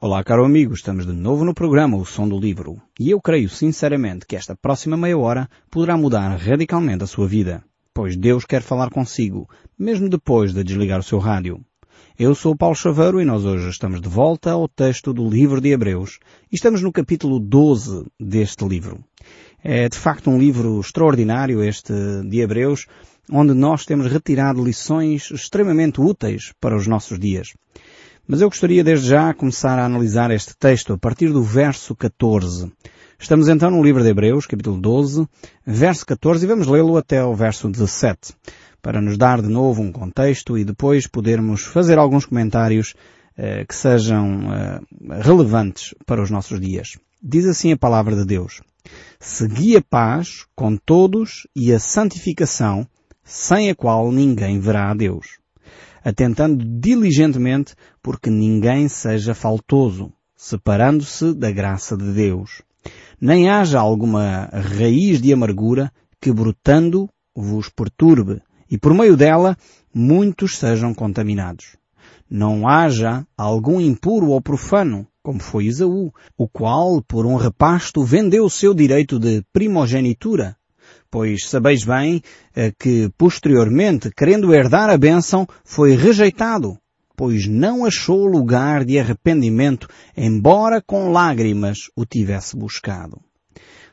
Olá, 0.00 0.22
caro 0.22 0.44
amigo, 0.44 0.74
estamos 0.74 1.04
de 1.04 1.12
novo 1.12 1.44
no 1.44 1.52
programa 1.52 1.96
O 1.96 2.06
Som 2.06 2.28
do 2.28 2.38
Livro 2.38 2.80
e 3.00 3.10
eu 3.10 3.20
creio 3.20 3.48
sinceramente 3.48 4.26
que 4.26 4.36
esta 4.36 4.54
próxima 4.54 4.96
meia 4.96 5.18
hora 5.18 5.50
poderá 5.68 5.96
mudar 5.96 6.36
radicalmente 6.36 7.02
a 7.02 7.06
sua 7.08 7.26
vida, 7.26 7.64
pois 7.92 8.16
Deus 8.16 8.44
quer 8.44 8.62
falar 8.62 8.90
consigo, 8.90 9.50
mesmo 9.76 10.08
depois 10.08 10.54
de 10.54 10.62
desligar 10.62 11.00
o 11.00 11.02
seu 11.02 11.18
rádio. 11.18 11.60
Eu 12.16 12.32
sou 12.32 12.56
Paulo 12.56 12.76
Chaveiro 12.76 13.20
e 13.20 13.24
nós 13.24 13.44
hoje 13.44 13.68
estamos 13.68 14.00
de 14.00 14.08
volta 14.08 14.52
ao 14.52 14.68
texto 14.68 15.12
do 15.12 15.28
livro 15.28 15.60
de 15.60 15.70
Hebreus 15.70 16.20
e 16.52 16.54
estamos 16.54 16.80
no 16.80 16.92
capítulo 16.92 17.40
12 17.40 18.06
deste 18.20 18.64
livro. 18.68 19.04
É 19.64 19.88
de 19.88 19.98
facto 19.98 20.30
um 20.30 20.38
livro 20.38 20.78
extraordinário 20.78 21.60
este 21.60 21.92
de 22.24 22.38
Hebreus, 22.38 22.86
onde 23.32 23.52
nós 23.52 23.84
temos 23.84 24.06
retirado 24.06 24.64
lições 24.64 25.32
extremamente 25.32 26.00
úteis 26.00 26.52
para 26.60 26.76
os 26.76 26.86
nossos 26.86 27.18
dias. 27.18 27.52
Mas 28.30 28.42
eu 28.42 28.50
gostaria 28.50 28.84
desde 28.84 29.08
já 29.08 29.32
começar 29.32 29.78
a 29.78 29.86
analisar 29.86 30.30
este 30.30 30.54
texto 30.54 30.92
a 30.92 30.98
partir 30.98 31.32
do 31.32 31.42
verso 31.42 31.96
14. 31.96 32.70
Estamos 33.18 33.48
então 33.48 33.70
no 33.70 33.82
livro 33.82 34.02
de 34.02 34.10
Hebreus, 34.10 34.44
capítulo 34.44 34.78
12, 34.78 35.26
verso 35.66 36.04
14, 36.04 36.44
e 36.44 36.46
vamos 36.46 36.66
lê-lo 36.66 36.98
até 36.98 37.20
ao 37.20 37.34
verso 37.34 37.70
17, 37.70 38.34
para 38.82 39.00
nos 39.00 39.16
dar 39.16 39.40
de 39.40 39.48
novo 39.48 39.80
um 39.80 39.90
contexto 39.90 40.58
e 40.58 40.64
depois 40.64 41.06
podermos 41.06 41.62
fazer 41.62 41.96
alguns 41.96 42.26
comentários 42.26 42.92
eh, 43.34 43.64
que 43.64 43.74
sejam 43.74 44.52
eh, 44.52 44.80
relevantes 45.22 45.94
para 46.04 46.22
os 46.22 46.30
nossos 46.30 46.60
dias. 46.60 46.98
Diz 47.22 47.46
assim 47.46 47.72
a 47.72 47.78
palavra 47.78 48.14
de 48.14 48.26
Deus. 48.26 48.60
Segui 49.18 49.74
a 49.74 49.80
paz 49.80 50.44
com 50.54 50.76
todos 50.76 51.48
e 51.56 51.72
a 51.72 51.78
santificação, 51.78 52.86
sem 53.24 53.70
a 53.70 53.74
qual 53.74 54.12
ninguém 54.12 54.60
verá 54.60 54.90
a 54.90 54.94
Deus 54.94 55.37
atentando 56.04 56.64
diligentemente 56.64 57.74
porque 58.02 58.30
ninguém 58.30 58.88
seja 58.88 59.34
faltoso, 59.34 60.12
separando-se 60.36 61.34
da 61.34 61.50
graça 61.50 61.96
de 61.96 62.12
Deus. 62.12 62.62
Nem 63.20 63.50
haja 63.50 63.80
alguma 63.80 64.44
raiz 64.52 65.20
de 65.20 65.32
amargura 65.32 65.92
que 66.20 66.32
brotando 66.32 67.08
vos 67.34 67.68
perturbe, 67.68 68.40
e 68.70 68.76
por 68.76 68.92
meio 68.94 69.16
dela 69.16 69.56
muitos 69.94 70.58
sejam 70.58 70.94
contaminados. 70.94 71.76
Não 72.30 72.68
haja 72.68 73.26
algum 73.36 73.80
impuro 73.80 74.28
ou 74.28 74.40
profano, 74.40 75.06
como 75.22 75.40
foi 75.40 75.66
Isaú, 75.66 76.12
o 76.36 76.48
qual, 76.48 77.02
por 77.02 77.26
um 77.26 77.36
repasto, 77.36 78.02
vendeu 78.04 78.44
o 78.44 78.50
seu 78.50 78.74
direito 78.74 79.18
de 79.18 79.42
primogenitura, 79.52 80.56
pois 81.10 81.48
sabeis 81.48 81.84
bem 81.84 82.22
eh, 82.54 82.72
que 82.78 83.10
posteriormente, 83.16 84.10
querendo 84.16 84.54
herdar 84.54 84.90
a 84.90 84.98
bênção, 84.98 85.46
foi 85.64 85.94
rejeitado, 85.94 86.78
pois 87.16 87.46
não 87.46 87.84
achou 87.84 88.26
lugar 88.26 88.84
de 88.84 88.98
arrependimento, 88.98 89.88
embora 90.16 90.80
com 90.80 91.10
lágrimas 91.10 91.90
o 91.96 92.06
tivesse 92.06 92.56
buscado. 92.56 93.20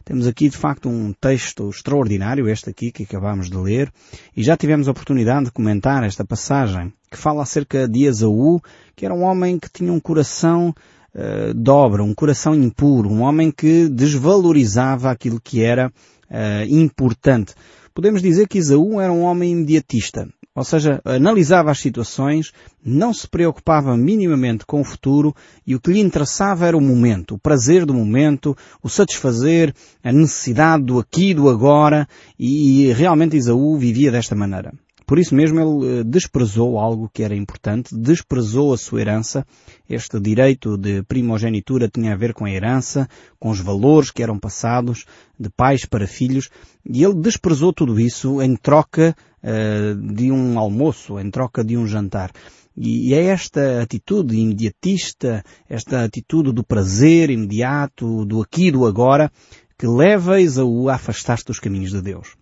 Temos 0.05 0.27
aqui 0.27 0.47
de 0.47 0.55
facto 0.55 0.87
um 0.87 1.11
texto 1.13 1.67
extraordinário, 1.67 2.47
este 2.47 2.69
aqui 2.69 2.91
que 2.91 3.01
acabamos 3.01 3.49
de 3.49 3.57
ler, 3.57 3.91
e 4.37 4.43
já 4.43 4.55
tivemos 4.55 4.87
a 4.87 4.91
oportunidade 4.91 5.45
de 5.45 5.51
comentar 5.51 6.03
esta 6.03 6.23
passagem, 6.23 6.93
que 7.09 7.17
fala 7.17 7.41
acerca 7.41 7.87
de 7.87 8.05
Esaú, 8.05 8.61
que 8.95 9.03
era 9.03 9.15
um 9.15 9.23
homem 9.23 9.57
que 9.57 9.67
tinha 9.67 9.91
um 9.91 9.99
coração 9.99 10.69
uh, 11.15 11.53
dobra, 11.55 12.03
um 12.03 12.13
coração 12.13 12.53
impuro, 12.53 13.09
um 13.09 13.23
homem 13.23 13.49
que 13.49 13.89
desvalorizava 13.89 15.09
aquilo 15.09 15.41
que 15.41 15.63
era 15.63 15.91
uh, 16.29 16.65
importante. 16.69 17.53
Podemos 17.93 18.21
dizer 18.21 18.47
que 18.47 18.57
Isaú 18.57 18.99
era 18.99 19.11
um 19.11 19.23
homem 19.23 19.51
imediatista, 19.51 20.27
ou 20.53 20.63
seja, 20.63 21.01
analisava 21.03 21.69
as 21.69 21.79
situações, 21.79 22.51
não 22.83 23.13
se 23.13 23.27
preocupava 23.27 23.95
minimamente 23.97 24.65
com 24.65 24.79
o 24.79 24.85
futuro 24.85 25.35
e 25.67 25.75
o 25.75 25.81
que 25.81 25.91
lhe 25.91 25.99
interessava 25.99 26.65
era 26.65 26.77
o 26.77 26.81
momento, 26.81 27.35
o 27.35 27.39
prazer 27.39 27.85
do 27.85 27.93
momento, 27.93 28.55
o 28.81 28.87
satisfazer, 28.87 29.73
a 30.03 30.13
necessidade 30.13 30.83
do 30.83 30.97
aqui 30.97 31.31
e 31.31 31.33
do 31.33 31.49
agora 31.49 32.07
e 32.39 32.91
realmente 32.93 33.35
Isaú 33.35 33.77
vivia 33.77 34.11
desta 34.11 34.33
maneira. 34.33 34.73
Por 35.05 35.19
isso 35.19 35.35
mesmo 35.35 35.59
ele 35.59 35.99
eh, 35.99 36.03
desprezou 36.03 36.79
algo 36.79 37.09
que 37.13 37.21
era 37.21 37.35
importante, 37.35 37.95
desprezou 37.95 38.73
a 38.73 38.77
sua 38.77 39.01
herança. 39.01 39.45
Este 39.87 40.19
direito 40.19 40.77
de 40.77 41.03
primogenitura 41.03 41.87
tinha 41.87 42.13
a 42.13 42.17
ver 42.17 42.33
com 42.33 42.45
a 42.45 42.51
herança, 42.51 43.07
com 43.39 43.49
os 43.49 43.59
valores 43.59 44.09
que 44.09 44.23
eram 44.23 44.39
passados 44.39 45.05
de 45.39 45.49
pais 45.49 45.85
para 45.85 46.07
filhos, 46.07 46.49
e 46.83 47.03
ele 47.03 47.15
desprezou 47.15 47.71
tudo 47.71 47.99
isso 47.99 48.41
em 48.41 48.55
troca 48.55 49.15
uh, 49.43 50.13
de 50.13 50.31
um 50.31 50.57
almoço, 50.57 51.19
em 51.19 51.29
troca 51.29 51.63
de 51.63 51.77
um 51.77 51.85
jantar. 51.85 52.31
E 52.77 53.13
é 53.13 53.25
esta 53.25 53.81
atitude 53.81 54.35
imediatista, 54.35 55.43
esta 55.69 56.03
atitude 56.03 56.51
do 56.51 56.63
prazer 56.63 57.29
imediato, 57.29 58.25
do 58.25 58.41
aqui 58.41 58.67
e 58.67 58.71
do 58.71 58.85
agora, 58.85 59.31
que 59.77 59.87
leva 59.87 60.41
Esaú 60.41 60.89
a 60.89 60.95
afastar-se 60.95 61.45
dos 61.45 61.59
caminhos 61.59 61.91
de 61.91 62.01
Deus. 62.01 62.35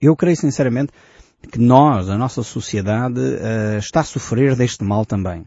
Eu 0.00 0.14
creio 0.14 0.36
sinceramente 0.36 0.92
que 1.46 1.58
nós, 1.58 2.08
a 2.08 2.18
nossa 2.18 2.42
sociedade, 2.42 3.20
uh, 3.20 3.78
está 3.78 4.00
a 4.00 4.04
sofrer 4.04 4.56
deste 4.56 4.84
mal 4.84 5.06
também. 5.06 5.44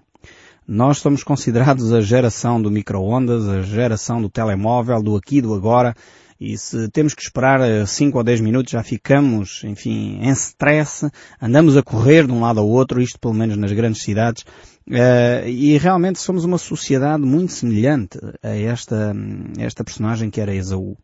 Nós 0.67 0.99
somos 0.99 1.23
considerados 1.23 1.91
a 1.91 1.99
geração 1.99 2.61
do 2.61 2.69
micro-ondas, 2.69 3.47
a 3.47 3.61
geração 3.61 4.21
do 4.21 4.29
telemóvel, 4.29 5.01
do 5.01 5.15
aqui, 5.15 5.41
do 5.41 5.53
agora, 5.53 5.95
e 6.39 6.57
se 6.57 6.87
temos 6.89 7.13
que 7.13 7.23
esperar 7.23 7.59
5 7.87 8.17
ou 8.17 8.23
10 8.23 8.39
minutos 8.41 8.71
já 8.71 8.83
ficamos, 8.83 9.63
enfim, 9.63 10.19
em 10.21 10.29
stress, 10.29 11.09
andamos 11.41 11.75
a 11.75 11.81
correr 11.81 12.27
de 12.27 12.31
um 12.31 12.41
lado 12.41 12.59
ao 12.59 12.67
outro, 12.67 13.01
isto 13.01 13.19
pelo 13.19 13.33
menos 13.33 13.57
nas 13.57 13.71
grandes 13.71 14.03
cidades, 14.03 14.43
uh, 14.87 15.47
e 15.47 15.77
realmente 15.77 16.19
somos 16.19 16.45
uma 16.45 16.57
sociedade 16.57 17.23
muito 17.23 17.51
semelhante 17.51 18.19
a 18.43 18.55
esta, 18.55 19.11
a 19.57 19.61
esta 19.63 19.83
personagem 19.83 20.29
que 20.29 20.39
era 20.39 20.53
Esaú. 20.53 20.95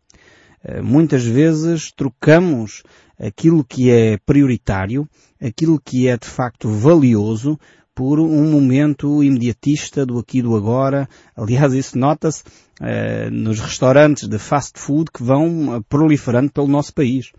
Muitas 0.82 1.24
vezes 1.24 1.92
trocamos 1.92 2.82
aquilo 3.18 3.64
que 3.64 3.90
é 3.90 4.18
prioritário, 4.24 5.08
aquilo 5.40 5.80
que 5.80 6.08
é 6.08 6.16
de 6.16 6.26
facto 6.26 6.68
valioso, 6.68 7.58
por 7.94 8.20
um 8.20 8.50
momento 8.50 9.24
imediatista 9.24 10.04
do 10.04 10.18
aqui 10.18 10.40
e 10.40 10.42
do 10.42 10.54
agora. 10.54 11.08
Aliás, 11.34 11.72
isso 11.72 11.98
nota-se 11.98 12.44
eh, 12.78 13.30
nos 13.30 13.58
restaurantes 13.58 14.28
de 14.28 14.38
fast 14.38 14.78
food 14.78 15.10
que 15.10 15.22
vão 15.22 15.82
proliferando 15.88 16.52
pelo 16.52 16.68
nosso 16.68 16.92
país. 16.92 17.32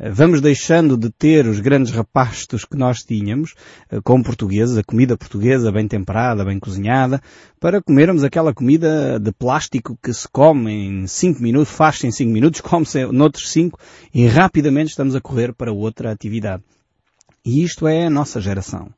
Vamos 0.00 0.40
deixando 0.40 0.96
de 0.96 1.10
ter 1.10 1.44
os 1.44 1.58
grandes 1.58 1.92
rapastos 1.92 2.64
que 2.64 2.76
nós 2.76 3.02
tínhamos, 3.02 3.54
eh, 3.90 4.00
como 4.00 4.22
portugueses, 4.22 4.78
a 4.78 4.84
comida 4.84 5.16
portuguesa 5.16 5.72
bem 5.72 5.88
temperada, 5.88 6.44
bem 6.44 6.60
cozinhada, 6.60 7.20
para 7.58 7.82
comermos 7.82 8.22
aquela 8.22 8.54
comida 8.54 9.18
de 9.18 9.32
plástico 9.32 9.98
que 10.00 10.14
se 10.14 10.28
come 10.28 10.72
em 10.72 11.06
5 11.08 11.42
minutos, 11.42 11.72
faz-se 11.72 12.06
em 12.06 12.12
5 12.12 12.30
minutos, 12.30 12.60
come-se 12.62 13.06
noutros 13.06 13.50
5 13.50 13.76
e 14.14 14.24
rapidamente 14.28 14.90
estamos 14.90 15.16
a 15.16 15.20
correr 15.20 15.52
para 15.52 15.72
outra 15.72 16.12
atividade. 16.12 16.62
E 17.44 17.64
isto 17.64 17.88
é 17.88 18.06
a 18.06 18.10
nossa 18.10 18.40
geração. 18.40 18.90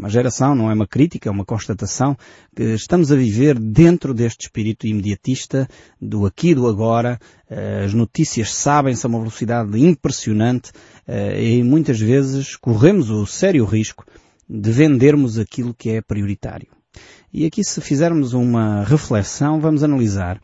Uma 0.00 0.08
geração, 0.08 0.54
não 0.54 0.70
é 0.70 0.72
uma 0.72 0.86
crítica, 0.86 1.28
é 1.28 1.30
uma 1.30 1.44
constatação 1.44 2.16
que 2.56 2.62
estamos 2.72 3.12
a 3.12 3.16
viver 3.16 3.58
dentro 3.58 4.14
deste 4.14 4.46
espírito 4.46 4.86
imediatista 4.86 5.68
do 6.00 6.24
aqui 6.24 6.52
e 6.52 6.54
do 6.54 6.66
agora. 6.66 7.18
Eh, 7.50 7.82
as 7.84 7.92
notícias 7.92 8.50
sabem-se 8.54 9.04
a 9.04 9.10
uma 9.10 9.18
velocidade 9.18 9.78
impressionante 9.78 10.72
eh, 11.06 11.44
e 11.44 11.62
muitas 11.62 12.00
vezes 12.00 12.56
corremos 12.56 13.10
o 13.10 13.26
sério 13.26 13.66
risco 13.66 14.06
de 14.48 14.72
vendermos 14.72 15.38
aquilo 15.38 15.74
que 15.74 15.90
é 15.90 16.00
prioritário. 16.00 16.68
E 17.30 17.44
aqui 17.44 17.62
se 17.62 17.78
fizermos 17.82 18.32
uma 18.32 18.82
reflexão, 18.82 19.60
vamos 19.60 19.84
analisar 19.84 20.40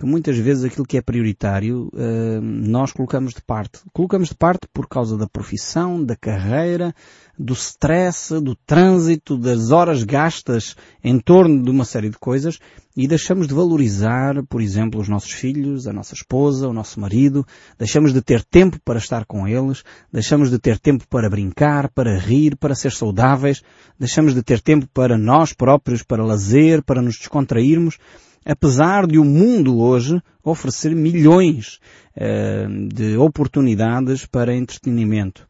que 0.00 0.06
muitas 0.06 0.38
vezes 0.38 0.64
aquilo 0.64 0.86
que 0.86 0.96
é 0.96 1.02
prioritário 1.02 1.92
eh, 1.94 2.40
nós 2.40 2.90
colocamos 2.90 3.34
de 3.34 3.42
parte. 3.42 3.80
Colocamos 3.92 4.30
de 4.30 4.34
parte 4.34 4.66
por 4.72 4.88
causa 4.88 5.14
da 5.14 5.28
profissão, 5.28 6.02
da 6.02 6.16
carreira, 6.16 6.94
do 7.38 7.52
stress, 7.52 8.40
do 8.40 8.56
trânsito, 8.56 9.36
das 9.36 9.70
horas 9.70 10.02
gastas 10.02 10.74
em 11.04 11.20
torno 11.20 11.62
de 11.62 11.70
uma 11.70 11.84
série 11.84 12.08
de 12.08 12.18
coisas 12.18 12.58
e 12.96 13.06
deixamos 13.06 13.46
de 13.46 13.52
valorizar, 13.52 14.42
por 14.48 14.62
exemplo, 14.62 14.98
os 14.98 15.06
nossos 15.06 15.32
filhos, 15.32 15.86
a 15.86 15.92
nossa 15.92 16.14
esposa, 16.14 16.66
o 16.66 16.72
nosso 16.72 16.98
marido, 16.98 17.46
deixamos 17.78 18.14
de 18.14 18.22
ter 18.22 18.42
tempo 18.42 18.78
para 18.82 18.98
estar 18.98 19.26
com 19.26 19.46
eles, 19.46 19.84
deixamos 20.10 20.50
de 20.50 20.58
ter 20.58 20.78
tempo 20.78 21.04
para 21.10 21.28
brincar, 21.28 21.90
para 21.90 22.18
rir, 22.18 22.56
para 22.56 22.74
ser 22.74 22.92
saudáveis, 22.92 23.62
deixamos 23.98 24.34
de 24.34 24.42
ter 24.42 24.62
tempo 24.62 24.88
para 24.94 25.18
nós 25.18 25.52
próprios, 25.52 26.02
para 26.02 26.24
lazer, 26.24 26.82
para 26.82 27.02
nos 27.02 27.18
descontrairmos 27.18 27.98
apesar 28.44 29.06
de 29.06 29.18
o 29.18 29.24
mundo 29.24 29.78
hoje 29.78 30.20
oferecer 30.42 30.94
milhões 30.94 31.78
uh, 32.16 32.88
de 32.88 33.16
oportunidades 33.16 34.26
para 34.26 34.54
entretenimento. 34.54 35.48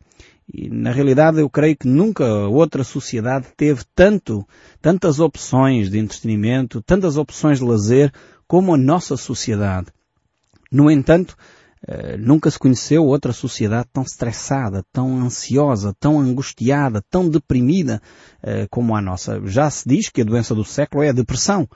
E 0.53 0.69
na 0.69 0.91
realidade 0.91 1.41
eu 1.41 1.49
creio 1.49 1.77
que 1.77 1.87
nunca 1.87 2.25
outra 2.49 2.83
sociedade 2.83 3.47
teve 3.57 3.83
tanto, 3.95 4.45
tantas 4.83 5.21
opções 5.21 5.89
de 5.89 5.99
entretenimento, 5.99 6.83
tantas 6.83 7.17
opções 7.17 7.59
de 7.59 7.65
lazer 7.65 8.13
como 8.49 8.75
a 8.75 8.77
nossa 8.77 9.17
sociedade. 9.17 9.87
No 10.73 10.91
entanto, 10.91 11.37
uh, 11.87 12.19
nunca 12.19 12.51
se 12.51 12.59
conheceu 12.59 13.05
outra 13.05 13.33
sociedade 13.33 13.89
tão 13.93 14.03
estressada, 14.03 14.85
tão 14.93 15.21
ansiosa, 15.21 15.95
tão 16.01 16.19
angustiada, 16.19 17.01
tão 17.09 17.29
deprimida 17.29 18.03
uh, 18.43 18.67
como 18.69 18.97
a 18.97 19.01
nossa. 19.01 19.41
Já 19.47 19.71
se 19.71 19.89
diz 19.89 20.09
que 20.09 20.23
a 20.23 20.25
doença 20.25 20.53
do 20.53 20.65
século 20.65 21.05
é 21.05 21.11
a 21.11 21.13
depressão. 21.13 21.69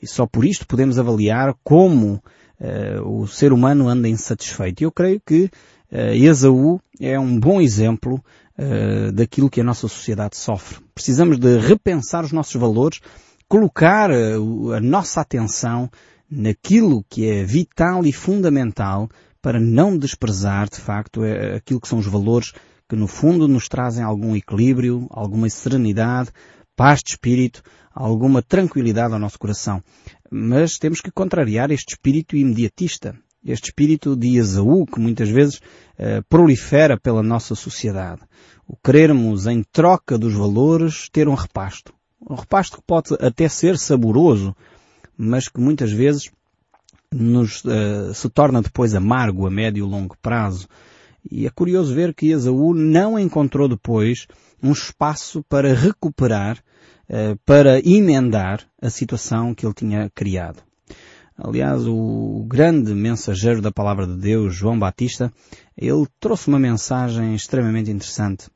E 0.00 0.06
só 0.06 0.26
por 0.26 0.44
isto 0.44 0.66
podemos 0.66 0.98
avaliar 0.98 1.54
como 1.64 2.22
uh, 2.60 3.20
o 3.20 3.26
ser 3.26 3.52
humano 3.52 3.88
anda 3.88 4.08
insatisfeito. 4.08 4.82
Eu 4.82 4.92
creio 4.92 5.20
que 5.24 5.50
uh, 5.92 6.14
Esaú 6.14 6.80
é 7.00 7.18
um 7.18 7.38
bom 7.38 7.60
exemplo 7.60 8.22
uh, 8.58 9.12
daquilo 9.12 9.50
que 9.50 9.60
a 9.60 9.64
nossa 9.64 9.88
sociedade 9.88 10.36
sofre. 10.36 10.78
Precisamos 10.94 11.38
de 11.38 11.58
repensar 11.58 12.24
os 12.24 12.32
nossos 12.32 12.54
valores, 12.54 13.00
colocar 13.48 14.10
a 14.10 14.80
nossa 14.80 15.22
atenção 15.22 15.90
naquilo 16.30 17.04
que 17.08 17.26
é 17.26 17.44
vital 17.44 18.04
e 18.04 18.12
fundamental 18.12 19.08
para 19.40 19.58
não 19.58 19.96
desprezar, 19.96 20.68
de 20.68 20.78
facto, 20.78 21.22
aquilo 21.56 21.80
que 21.80 21.88
são 21.88 21.98
os 21.98 22.06
valores 22.06 22.52
que 22.88 22.96
no 22.96 23.06
fundo 23.06 23.46
nos 23.46 23.68
trazem 23.68 24.02
algum 24.02 24.34
equilíbrio, 24.34 25.06
alguma 25.10 25.48
serenidade, 25.50 26.30
paz 26.78 27.00
de 27.04 27.10
espírito, 27.10 27.60
alguma 27.92 28.40
tranquilidade 28.40 29.12
ao 29.12 29.18
nosso 29.18 29.36
coração. 29.36 29.82
Mas 30.30 30.78
temos 30.78 31.00
que 31.00 31.10
contrariar 31.10 31.72
este 31.72 31.94
espírito 31.94 32.36
imediatista, 32.36 33.16
este 33.44 33.70
espírito 33.70 34.14
de 34.14 34.38
Esaú 34.38 34.86
que 34.86 35.00
muitas 35.00 35.28
vezes 35.28 35.60
eh, 35.98 36.22
prolifera 36.28 36.96
pela 36.96 37.20
nossa 37.20 37.56
sociedade. 37.56 38.20
O 38.64 38.76
querermos, 38.76 39.48
em 39.48 39.64
troca 39.72 40.16
dos 40.16 40.34
valores, 40.34 41.08
ter 41.10 41.26
um 41.26 41.34
repasto. 41.34 41.92
Um 42.30 42.36
repasto 42.36 42.76
que 42.76 42.82
pode 42.86 43.08
até 43.20 43.48
ser 43.48 43.76
saboroso, 43.76 44.54
mas 45.16 45.48
que 45.48 45.60
muitas 45.60 45.90
vezes 45.90 46.30
nos 47.12 47.64
uh, 47.64 48.14
se 48.14 48.28
torna 48.28 48.62
depois 48.62 48.94
amargo 48.94 49.46
a 49.46 49.50
médio 49.50 49.84
e 49.84 49.90
longo 49.90 50.16
prazo. 50.22 50.68
E 51.30 51.46
é 51.46 51.50
curioso 51.50 51.94
ver 51.94 52.14
que 52.14 52.30
Esaú 52.30 52.74
não 52.74 53.18
encontrou 53.18 53.68
depois 53.68 54.26
um 54.62 54.72
espaço 54.72 55.44
para 55.48 55.74
recuperar, 55.74 56.58
uh, 57.08 57.38
para 57.44 57.78
emendar 57.80 58.66
a 58.80 58.90
situação 58.90 59.54
que 59.54 59.66
ele 59.66 59.74
tinha 59.74 60.10
criado. 60.14 60.62
Aliás, 61.40 61.86
o 61.86 62.44
grande 62.48 62.92
mensageiro 62.92 63.62
da 63.62 63.70
palavra 63.70 64.06
de 64.06 64.16
Deus, 64.16 64.52
João 64.52 64.76
Batista, 64.76 65.32
ele 65.76 66.04
trouxe 66.18 66.48
uma 66.48 66.58
mensagem 66.58 67.32
extremamente 67.32 67.92
interessante. 67.92 68.48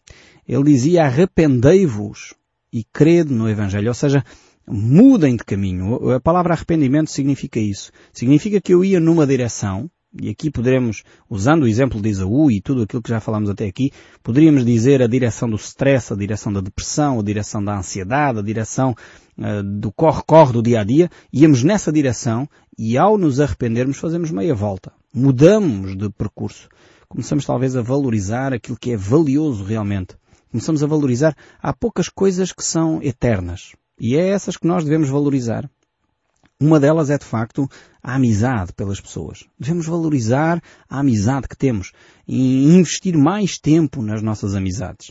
Ele 0.49 0.65
dizia 0.65 1.05
arrependei-vos 1.05 2.35
e 2.73 2.83
crede 2.83 3.33
no 3.33 3.49
Evangelho. 3.49 3.87
Ou 3.87 3.95
seja, 3.95 4.25
mudem 4.67 5.37
de 5.37 5.45
caminho. 5.45 6.11
A 6.11 6.21
palavra 6.21 6.55
arrependimento 6.55 7.11
significa 7.11 7.61
isso. 7.61 7.93
Significa 8.13 8.61
que 8.61 8.75
eu 8.75 8.85
ia 8.85 8.99
numa 8.99 9.27
direção, 9.29 9.89
e 10.21 10.29
aqui 10.29 10.51
poderemos, 10.51 11.03
usando 11.29 11.63
o 11.63 11.67
exemplo 11.67 12.01
de 12.01 12.11
Isaú 12.11 12.51
e 12.51 12.61
tudo 12.61 12.83
aquilo 12.83 13.03
que 13.03 13.09
já 13.09 13.21
falamos 13.21 13.49
até 13.49 13.67
aqui, 13.67 13.91
poderíamos 14.23 14.65
dizer 14.65 15.03
a 15.03 15.07
direção 15.07 15.49
do 15.49 15.57
stress, 15.57 16.13
a 16.13 16.17
direção 16.17 16.53
da 16.53 16.61
depressão, 16.61 17.19
a 17.19 17.23
direção 17.23 17.65
da 17.65 17.79
ansiedade, 17.79 18.39
a 18.39 18.43
direção 18.43 18.95
uh, 19.39 19.63
do 19.63 19.91
corre-corre 19.91 20.53
do 20.53 20.63
dia 20.63 20.81
a 20.81 20.85
dia, 20.85 21.11
íamos 21.33 21.63
nessa 21.63 21.91
direção 21.91 22.49
e 22.79 22.99
ao 22.99 23.17
nos 23.17 23.41
arrependermos 23.41 23.97
fazemos 23.97 24.31
meia 24.31 24.55
volta. 24.55 24.93
Mudamos 25.15 25.97
de 25.97 26.11
percurso. 26.11 26.69
Começamos 27.09 27.45
talvez 27.45 27.77
a 27.77 27.83
valorizar 27.83 28.53
aquilo 28.53 28.79
que 28.79 28.93
é 28.93 28.97
valioso 28.97 29.65
realmente. 29.65 30.17
Começamos 30.51 30.83
a 30.83 30.87
valorizar, 30.87 31.35
há 31.63 31.73
poucas 31.73 32.11
coisas 32.11 32.53
que 32.53 32.63
são 32.63 33.03
eternas. 33.03 33.73
E 33.99 34.17
é 34.17 34.29
essas 34.29 34.57
que 34.57 34.67
nós 34.67 34.85
devemos 34.85 35.09
valorizar. 35.09 35.71
Uma 36.63 36.79
delas 36.79 37.11
é 37.11 37.19
de 37.19 37.25
facto 37.25 37.69
a 38.01 38.15
amizade 38.15 38.73
pelas 38.73 39.01
pessoas. 39.01 39.45
Devemos 39.59 39.85
valorizar 39.85 40.63
a 40.89 41.01
amizade 41.01 41.49
que 41.49 41.57
temos 41.57 41.91
e 42.27 42.73
investir 42.77 43.19
mais 43.19 43.59
tempo 43.59 44.01
nas 44.01 44.23
nossas 44.23 44.55
amizades. 44.55 45.09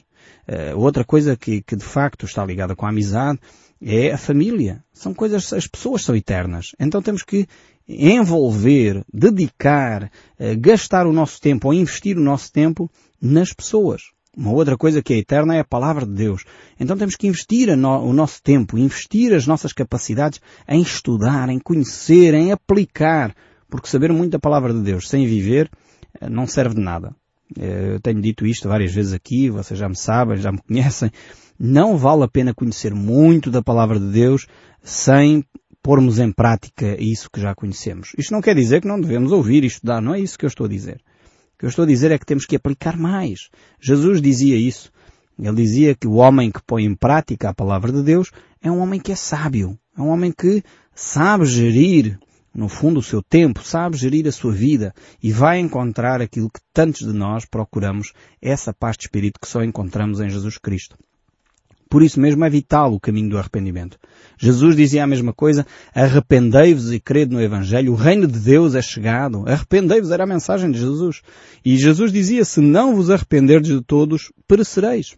Uh, 0.47 0.77
outra 0.77 1.03
coisa 1.03 1.35
que, 1.35 1.61
que 1.61 1.75
de 1.75 1.83
facto 1.83 2.25
está 2.25 2.45
ligada 2.45 2.73
com 2.73 2.85
a 2.85 2.89
amizade 2.89 3.37
é 3.81 4.13
a 4.13 4.17
família. 4.17 4.81
São 4.93 5.13
coisas, 5.13 5.51
as 5.51 5.67
pessoas 5.67 6.03
são 6.05 6.15
eternas. 6.15 6.67
Então 6.79 7.01
temos 7.01 7.21
que 7.21 7.45
envolver, 7.85 9.03
dedicar, 9.13 10.05
uh, 10.05 10.57
gastar 10.57 11.05
o 11.05 11.11
nosso 11.11 11.41
tempo 11.41 11.67
ou 11.67 11.73
investir 11.73 12.17
o 12.17 12.23
nosso 12.23 12.49
tempo 12.49 12.89
nas 13.21 13.51
pessoas. 13.51 14.03
Uma 14.35 14.51
outra 14.51 14.77
coisa 14.77 15.01
que 15.01 15.13
é 15.13 15.17
eterna 15.17 15.55
é 15.55 15.59
a 15.59 15.65
palavra 15.65 16.05
de 16.05 16.13
Deus. 16.13 16.45
Então 16.79 16.97
temos 16.97 17.15
que 17.17 17.27
investir 17.27 17.75
no, 17.75 17.99
o 17.99 18.13
nosso 18.13 18.41
tempo, 18.41 18.77
investir 18.77 19.33
as 19.33 19.45
nossas 19.45 19.73
capacidades 19.73 20.39
em 20.69 20.81
estudar, 20.81 21.49
em 21.49 21.59
conhecer, 21.59 22.33
em 22.33 22.51
aplicar. 22.51 23.35
Porque 23.69 23.89
saber 23.89 24.13
muito 24.13 24.31
da 24.31 24.39
palavra 24.39 24.73
de 24.73 24.81
Deus 24.81 25.09
sem 25.09 25.27
viver 25.27 25.69
eh, 26.19 26.29
não 26.29 26.47
serve 26.47 26.75
de 26.75 26.81
nada. 26.81 27.13
Eh, 27.59 27.95
eu 27.95 27.99
tenho 27.99 28.21
dito 28.21 28.45
isto 28.45 28.69
várias 28.69 28.93
vezes 28.93 29.11
aqui, 29.11 29.49
vocês 29.49 29.77
já 29.77 29.89
me 29.89 29.97
sabem, 29.97 30.37
já 30.37 30.51
me 30.51 30.59
conhecem. 30.65 31.11
Não 31.59 31.97
vale 31.97 32.23
a 32.23 32.27
pena 32.29 32.53
conhecer 32.53 32.95
muito 32.95 33.51
da 33.51 33.61
palavra 33.61 33.99
de 33.99 34.11
Deus 34.11 34.47
sem 34.81 35.43
pormos 35.83 36.19
em 36.19 36.31
prática 36.31 36.95
isso 36.97 37.29
que 37.29 37.41
já 37.41 37.53
conhecemos. 37.53 38.13
Isto 38.17 38.31
não 38.31 38.41
quer 38.41 38.55
dizer 38.55 38.79
que 38.79 38.87
não 38.87 38.99
devemos 38.99 39.33
ouvir 39.33 39.65
e 39.65 39.67
estudar, 39.67 40.01
não 40.01 40.15
é 40.15 40.21
isso 40.21 40.37
que 40.37 40.45
eu 40.45 40.49
estou 40.49 40.67
a 40.67 40.69
dizer 40.69 41.01
que 41.61 41.65
eu 41.65 41.69
estou 41.69 41.83
a 41.83 41.87
dizer 41.87 42.09
é 42.09 42.17
que 42.17 42.25
temos 42.25 42.47
que 42.47 42.55
aplicar 42.55 42.97
mais. 42.97 43.51
Jesus 43.79 44.19
dizia 44.19 44.57
isso. 44.57 44.91
Ele 45.37 45.55
dizia 45.57 45.93
que 45.93 46.07
o 46.07 46.13
homem 46.13 46.49
que 46.49 46.59
põe 46.65 46.85
em 46.85 46.95
prática 46.95 47.49
a 47.49 47.53
palavra 47.53 47.91
de 47.91 48.01
Deus 48.01 48.31
é 48.59 48.71
um 48.71 48.79
homem 48.79 48.99
que 48.99 49.11
é 49.11 49.15
sábio. 49.15 49.77
É 49.95 50.01
um 50.01 50.07
homem 50.07 50.31
que 50.31 50.63
sabe 50.95 51.45
gerir, 51.45 52.17
no 52.51 52.67
fundo, 52.67 52.99
o 52.99 53.03
seu 53.03 53.21
tempo, 53.21 53.63
sabe 53.63 53.95
gerir 53.95 54.27
a 54.27 54.31
sua 54.31 54.51
vida 54.51 54.91
e 55.21 55.31
vai 55.31 55.59
encontrar 55.59 56.19
aquilo 56.19 56.49
que 56.49 56.61
tantos 56.73 57.05
de 57.05 57.13
nós 57.13 57.45
procuramos, 57.45 58.11
essa 58.41 58.73
paz 58.73 58.97
de 58.97 59.03
espírito 59.03 59.39
que 59.39 59.47
só 59.47 59.63
encontramos 59.63 60.19
em 60.19 60.31
Jesus 60.31 60.57
Cristo. 60.57 60.97
Por 61.91 62.01
isso 62.01 62.21
mesmo 62.21 62.45
é 62.45 62.49
vital 62.49 62.93
o 62.93 62.99
caminho 63.01 63.31
do 63.31 63.37
arrependimento. 63.37 63.99
Jesus 64.37 64.77
dizia 64.77 65.03
a 65.03 65.07
mesma 65.07 65.33
coisa, 65.33 65.67
arrependei-vos 65.93 66.93
e 66.93 67.01
crede 67.01 67.33
no 67.33 67.41
Evangelho, 67.41 67.91
o 67.91 67.95
reino 67.95 68.27
de 68.27 68.39
Deus 68.39 68.75
é 68.75 68.81
chegado. 68.81 69.43
Arrependei-vos 69.45 70.09
era 70.09 70.23
a 70.23 70.25
mensagem 70.25 70.71
de 70.71 70.79
Jesus. 70.79 71.21
E 71.65 71.77
Jesus 71.77 72.13
dizia, 72.13 72.45
se 72.45 72.61
não 72.61 72.95
vos 72.95 73.09
arrependerdes 73.09 73.71
de 73.71 73.81
todos, 73.81 74.31
perecereis. 74.47 75.17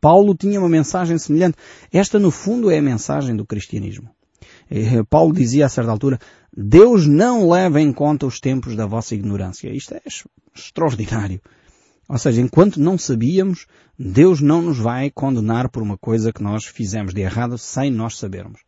Paulo 0.00 0.34
tinha 0.34 0.58
uma 0.58 0.70
mensagem 0.70 1.18
semelhante. 1.18 1.58
Esta, 1.92 2.18
no 2.18 2.30
fundo, 2.30 2.70
é 2.70 2.78
a 2.78 2.82
mensagem 2.82 3.36
do 3.36 3.44
cristianismo. 3.44 4.08
Paulo 5.10 5.34
dizia 5.34 5.66
a 5.66 5.68
certa 5.68 5.90
altura, 5.90 6.18
Deus 6.56 7.06
não 7.06 7.50
leva 7.50 7.78
em 7.78 7.92
conta 7.92 8.24
os 8.24 8.40
tempos 8.40 8.74
da 8.74 8.86
vossa 8.86 9.14
ignorância. 9.14 9.68
Isto 9.68 9.96
é 9.96 10.00
extraordinário. 10.56 11.42
Ou 12.08 12.16
seja, 12.16 12.40
enquanto 12.40 12.80
não 12.80 12.96
sabíamos, 12.96 13.66
Deus 13.98 14.40
não 14.40 14.62
nos 14.62 14.78
vai 14.78 15.10
condenar 15.10 15.68
por 15.68 15.82
uma 15.82 15.98
coisa 15.98 16.32
que 16.32 16.42
nós 16.42 16.64
fizemos 16.64 17.12
de 17.12 17.20
errado 17.20 17.58
sem 17.58 17.90
nós 17.90 18.16
sabermos. 18.16 18.60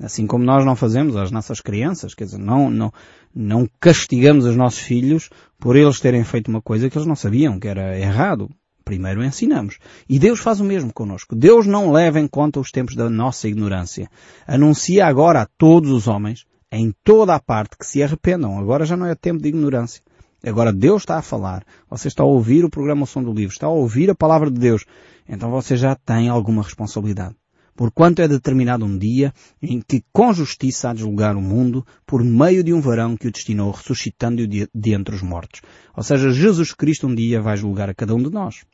Assim 0.00 0.26
como 0.26 0.44
nós 0.44 0.64
não 0.64 0.76
fazemos 0.76 1.16
às 1.16 1.30
nossas 1.30 1.60
crianças, 1.60 2.14
quer 2.14 2.24
dizer, 2.24 2.38
não, 2.38 2.70
não, 2.70 2.92
não 3.34 3.68
castigamos 3.80 4.46
os 4.46 4.56
nossos 4.56 4.78
filhos 4.78 5.28
por 5.58 5.76
eles 5.76 6.00
terem 6.00 6.24
feito 6.24 6.48
uma 6.48 6.62
coisa 6.62 6.88
que 6.88 6.96
eles 6.96 7.06
não 7.06 7.16
sabiam 7.16 7.58
que 7.58 7.68
era 7.68 7.98
errado. 7.98 8.48
Primeiro 8.84 9.22
ensinamos. 9.22 9.78
E 10.08 10.18
Deus 10.18 10.40
faz 10.40 10.60
o 10.60 10.64
mesmo 10.64 10.90
connosco. 10.94 11.36
Deus 11.36 11.66
não 11.66 11.92
leva 11.92 12.18
em 12.18 12.26
conta 12.26 12.58
os 12.58 12.70
tempos 12.70 12.94
da 12.94 13.10
nossa 13.10 13.46
ignorância. 13.46 14.08
Anuncia 14.46 15.04
agora 15.04 15.42
a 15.42 15.46
todos 15.58 15.90
os 15.90 16.06
homens, 16.06 16.46
em 16.72 16.94
toda 17.04 17.34
a 17.34 17.40
parte, 17.40 17.76
que 17.76 17.84
se 17.84 18.02
arrependam. 18.02 18.58
Agora 18.58 18.86
já 18.86 18.96
não 18.96 19.04
é 19.04 19.14
tempo 19.14 19.42
de 19.42 19.48
ignorância. 19.48 20.02
Agora 20.44 20.72
Deus 20.72 21.02
está 21.02 21.18
a 21.18 21.22
falar. 21.22 21.64
Você 21.90 22.08
está 22.08 22.22
a 22.22 22.26
ouvir 22.26 22.64
o 22.64 22.70
programa 22.70 23.06
Som 23.06 23.22
do 23.22 23.32
Livro. 23.32 23.52
Está 23.52 23.66
a 23.66 23.70
ouvir 23.70 24.10
a 24.10 24.14
palavra 24.14 24.50
de 24.50 24.58
Deus. 24.58 24.84
Então 25.28 25.50
você 25.50 25.76
já 25.76 25.94
tem 25.94 26.28
alguma 26.28 26.62
responsabilidade. 26.62 27.34
Porquanto 27.74 28.20
é 28.22 28.26
determinado 28.26 28.84
um 28.84 28.98
dia 28.98 29.32
em 29.62 29.80
que 29.80 30.02
com 30.12 30.32
justiça 30.32 30.90
há 30.90 30.94
de 30.94 31.00
julgar 31.00 31.36
o 31.36 31.40
mundo 31.40 31.86
por 32.04 32.24
meio 32.24 32.64
de 32.64 32.72
um 32.72 32.80
varão 32.80 33.16
que 33.16 33.28
o 33.28 33.30
destinou 33.30 33.70
ressuscitando-o 33.70 34.48
de 34.48 34.94
entre 34.94 35.14
os 35.14 35.22
mortos. 35.22 35.60
Ou 35.96 36.02
seja, 36.02 36.30
Jesus 36.30 36.72
Cristo 36.72 37.06
um 37.06 37.14
dia 37.14 37.40
vai 37.40 37.56
julgar 37.56 37.88
a 37.88 37.94
cada 37.94 38.14
um 38.14 38.22
de 38.22 38.30
nós 38.30 38.64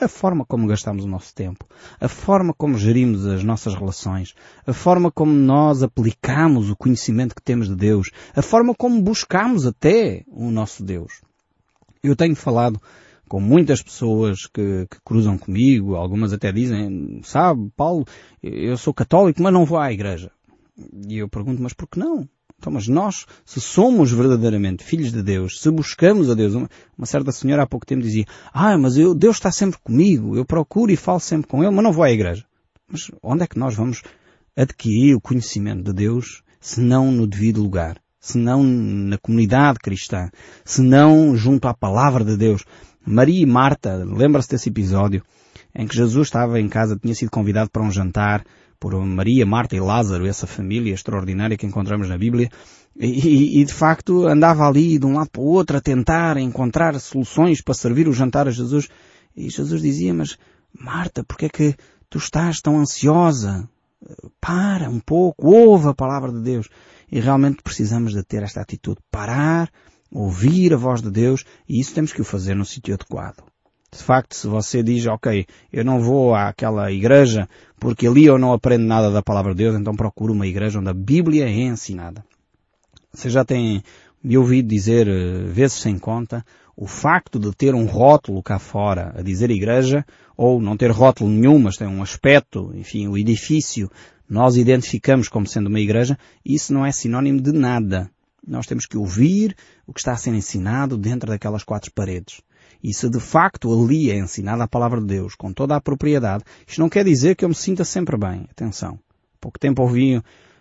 a 0.00 0.08
forma 0.08 0.44
como 0.44 0.66
gastamos 0.66 1.04
o 1.04 1.08
nosso 1.08 1.34
tempo, 1.34 1.66
a 2.00 2.08
forma 2.08 2.52
como 2.54 2.78
gerimos 2.78 3.26
as 3.26 3.44
nossas 3.44 3.74
relações, 3.74 4.34
a 4.66 4.72
forma 4.72 5.10
como 5.10 5.32
nós 5.32 5.82
aplicamos 5.82 6.70
o 6.70 6.76
conhecimento 6.76 7.34
que 7.34 7.42
temos 7.42 7.68
de 7.68 7.76
Deus, 7.76 8.10
a 8.34 8.42
forma 8.42 8.74
como 8.74 9.00
buscamos 9.00 9.66
até 9.66 10.24
o 10.28 10.50
nosso 10.50 10.82
Deus. 10.82 11.20
Eu 12.02 12.16
tenho 12.16 12.34
falado 12.34 12.80
com 13.28 13.40
muitas 13.40 13.80
pessoas 13.80 14.46
que, 14.46 14.86
que, 14.90 15.00
cruzam 15.04 15.38
comigo, 15.38 15.94
algumas 15.94 16.32
até 16.32 16.52
dizem, 16.52 17.20
sabe, 17.22 17.70
Paulo, 17.76 18.04
eu 18.42 18.76
sou 18.76 18.92
católico, 18.92 19.42
mas 19.42 19.52
não 19.52 19.64
vou 19.64 19.78
à 19.78 19.92
igreja. 19.92 20.30
E 21.08 21.18
eu 21.18 21.28
pergunto, 21.28 21.62
mas 21.62 21.72
por 21.72 21.88
que 21.88 21.98
não? 21.98 22.28
Então, 22.62 22.72
mas 22.72 22.86
nós, 22.86 23.26
se 23.44 23.60
somos 23.60 24.12
verdadeiramente 24.12 24.84
filhos 24.84 25.10
de 25.10 25.20
Deus, 25.20 25.60
se 25.60 25.68
buscamos 25.68 26.30
a 26.30 26.34
Deus, 26.34 26.54
uma, 26.54 26.70
uma, 26.96 27.06
certa 27.06 27.32
senhora 27.32 27.64
há 27.64 27.66
pouco 27.66 27.84
tempo 27.84 28.02
dizia, 28.02 28.24
ah, 28.54 28.78
mas 28.78 28.96
eu, 28.96 29.16
Deus 29.16 29.34
está 29.34 29.50
sempre 29.50 29.80
comigo, 29.82 30.36
eu 30.36 30.44
procuro 30.44 30.92
e 30.92 30.96
falo 30.96 31.18
sempre 31.18 31.48
com 31.48 31.64
Ele, 31.64 31.74
mas 31.74 31.82
não 31.82 31.90
vou 31.90 32.04
à 32.04 32.12
igreja. 32.12 32.44
Mas 32.88 33.10
onde 33.20 33.42
é 33.42 33.48
que 33.48 33.58
nós 33.58 33.74
vamos 33.74 34.04
adquirir 34.56 35.16
o 35.16 35.20
conhecimento 35.20 35.82
de 35.82 35.92
Deus, 35.92 36.44
se 36.60 36.80
não 36.80 37.10
no 37.10 37.26
devido 37.26 37.60
lugar? 37.60 38.00
Se 38.20 38.38
não 38.38 38.62
na 38.62 39.18
comunidade 39.18 39.80
cristã? 39.80 40.30
Se 40.64 40.82
não 40.82 41.34
junto 41.34 41.66
à 41.66 41.74
palavra 41.74 42.24
de 42.24 42.36
Deus? 42.36 42.64
Maria 43.04 43.42
e 43.42 43.46
Marta, 43.46 44.04
lembra-se 44.04 44.50
desse 44.50 44.68
episódio, 44.68 45.24
em 45.74 45.84
que 45.84 45.96
Jesus 45.96 46.28
estava 46.28 46.60
em 46.60 46.68
casa, 46.68 46.96
tinha 46.96 47.14
sido 47.16 47.32
convidado 47.32 47.70
para 47.70 47.82
um 47.82 47.90
jantar, 47.90 48.44
por 48.82 48.96
Maria, 49.06 49.46
Marta 49.46 49.76
e 49.76 49.80
Lázaro, 49.80 50.26
essa 50.26 50.44
família 50.44 50.92
extraordinária 50.92 51.56
que 51.56 51.64
encontramos 51.64 52.08
na 52.08 52.18
Bíblia, 52.18 52.50
e, 52.98 53.60
e, 53.60 53.64
de 53.64 53.72
facto 53.72 54.26
andava 54.26 54.66
ali 54.66 54.98
de 54.98 55.06
um 55.06 55.14
lado 55.14 55.30
para 55.30 55.40
o 55.40 55.44
outro 55.44 55.76
a 55.76 55.80
tentar 55.80 56.36
encontrar 56.36 56.98
soluções 56.98 57.60
para 57.60 57.74
servir 57.74 58.08
o 58.08 58.12
jantar 58.12 58.48
a 58.48 58.50
Jesus. 58.50 58.88
E 59.36 59.48
Jesus 59.48 59.80
dizia, 59.80 60.12
mas 60.12 60.36
Marta, 60.76 61.22
porque 61.22 61.46
é 61.46 61.48
que 61.48 61.76
tu 62.10 62.18
estás 62.18 62.60
tão 62.60 62.76
ansiosa? 62.76 63.68
Para 64.40 64.90
um 64.90 64.98
pouco, 64.98 65.46
ouve 65.46 65.88
a 65.88 65.94
palavra 65.94 66.32
de 66.32 66.40
Deus. 66.40 66.68
E 67.10 67.20
realmente 67.20 67.62
precisamos 67.62 68.12
de 68.12 68.24
ter 68.24 68.42
esta 68.42 68.60
atitude. 68.60 68.98
Parar, 69.12 69.70
ouvir 70.10 70.74
a 70.74 70.76
voz 70.76 71.00
de 71.00 71.10
Deus, 71.10 71.44
e 71.68 71.78
isso 71.78 71.94
temos 71.94 72.12
que 72.12 72.20
o 72.20 72.24
fazer 72.24 72.56
no 72.56 72.64
sítio 72.64 72.94
adequado. 72.94 73.44
De 73.94 74.02
facto, 74.02 74.34
se 74.34 74.46
você 74.46 74.82
diz, 74.82 75.06
ok, 75.06 75.46
eu 75.70 75.84
não 75.84 76.00
vou 76.00 76.34
àquela 76.34 76.90
igreja 76.90 77.46
porque 77.78 78.06
ali 78.06 78.24
eu 78.24 78.38
não 78.38 78.52
aprendo 78.52 78.86
nada 78.86 79.10
da 79.10 79.22
palavra 79.22 79.52
de 79.52 79.64
Deus, 79.64 79.78
então 79.78 79.94
procuro 79.94 80.32
uma 80.32 80.46
igreja 80.46 80.78
onde 80.78 80.88
a 80.88 80.94
Bíblia 80.94 81.44
é 81.44 81.50
ensinada. 81.50 82.24
Você 83.12 83.28
já 83.28 83.44
tem 83.44 83.82
me 84.24 84.38
ouvido 84.38 84.68
dizer, 84.68 85.06
eh, 85.08 85.42
vezes 85.48 85.78
sem 85.80 85.98
conta, 85.98 86.42
o 86.74 86.86
facto 86.86 87.38
de 87.38 87.52
ter 87.54 87.74
um 87.74 87.84
rótulo 87.84 88.42
cá 88.42 88.58
fora 88.58 89.12
a 89.14 89.20
dizer 89.20 89.50
igreja, 89.50 90.06
ou 90.36 90.60
não 90.60 90.76
ter 90.76 90.90
rótulo 90.90 91.28
nenhum, 91.28 91.58
mas 91.58 91.76
tem 91.76 91.86
um 91.86 92.02
aspecto, 92.02 92.72
enfim, 92.74 93.08
o 93.08 93.18
edifício, 93.18 93.90
nós 94.28 94.56
identificamos 94.56 95.28
como 95.28 95.46
sendo 95.46 95.66
uma 95.66 95.80
igreja, 95.80 96.18
isso 96.42 96.72
não 96.72 96.86
é 96.86 96.92
sinónimo 96.92 97.42
de 97.42 97.52
nada. 97.52 98.10
Nós 98.46 98.66
temos 98.66 98.86
que 98.86 98.96
ouvir 98.96 99.54
o 99.86 99.92
que 99.92 100.00
está 100.00 100.12
a 100.12 100.16
ser 100.16 100.32
ensinado 100.32 100.96
dentro 100.96 101.28
daquelas 101.28 101.62
quatro 101.62 101.92
paredes. 101.92 102.40
E 102.82 102.92
se 102.92 103.08
de 103.08 103.20
facto 103.20 103.72
ali 103.72 104.10
é 104.10 104.18
ensinada 104.18 104.64
a 104.64 104.68
palavra 104.68 105.00
de 105.00 105.06
Deus 105.06 105.34
com 105.34 105.52
toda 105.52 105.76
a 105.76 105.80
propriedade, 105.80 106.44
isto 106.66 106.80
não 106.80 106.88
quer 106.88 107.04
dizer 107.04 107.36
que 107.36 107.44
eu 107.44 107.48
me 107.48 107.54
sinta 107.54 107.84
sempre 107.84 108.16
bem. 108.16 108.46
Atenção. 108.50 108.98
pouco 109.40 109.58
tempo 109.58 109.82
ouvi 109.82 110.20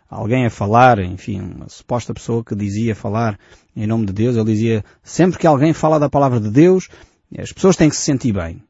alguém 0.09 0.45
a 0.45 0.49
falar, 0.49 0.99
enfim, 0.99 1.39
uma 1.39 1.69
suposta 1.69 2.13
pessoa 2.13 2.43
que 2.43 2.53
dizia 2.53 2.93
falar 2.93 3.39
em 3.75 3.87
nome 3.87 4.05
de 4.05 4.13
Deus, 4.13 4.35
ele 4.35 4.51
dizia, 4.51 4.83
sempre 5.01 5.39
que 5.39 5.47
alguém 5.47 5.73
fala 5.73 5.97
da 5.97 6.09
palavra 6.09 6.39
de 6.39 6.51
Deus, 6.51 6.89
as 7.37 7.53
pessoas 7.53 7.77
têm 7.77 7.89
que 7.89 7.95
se 7.95 8.03
sentir 8.03 8.33
bem. 8.33 8.61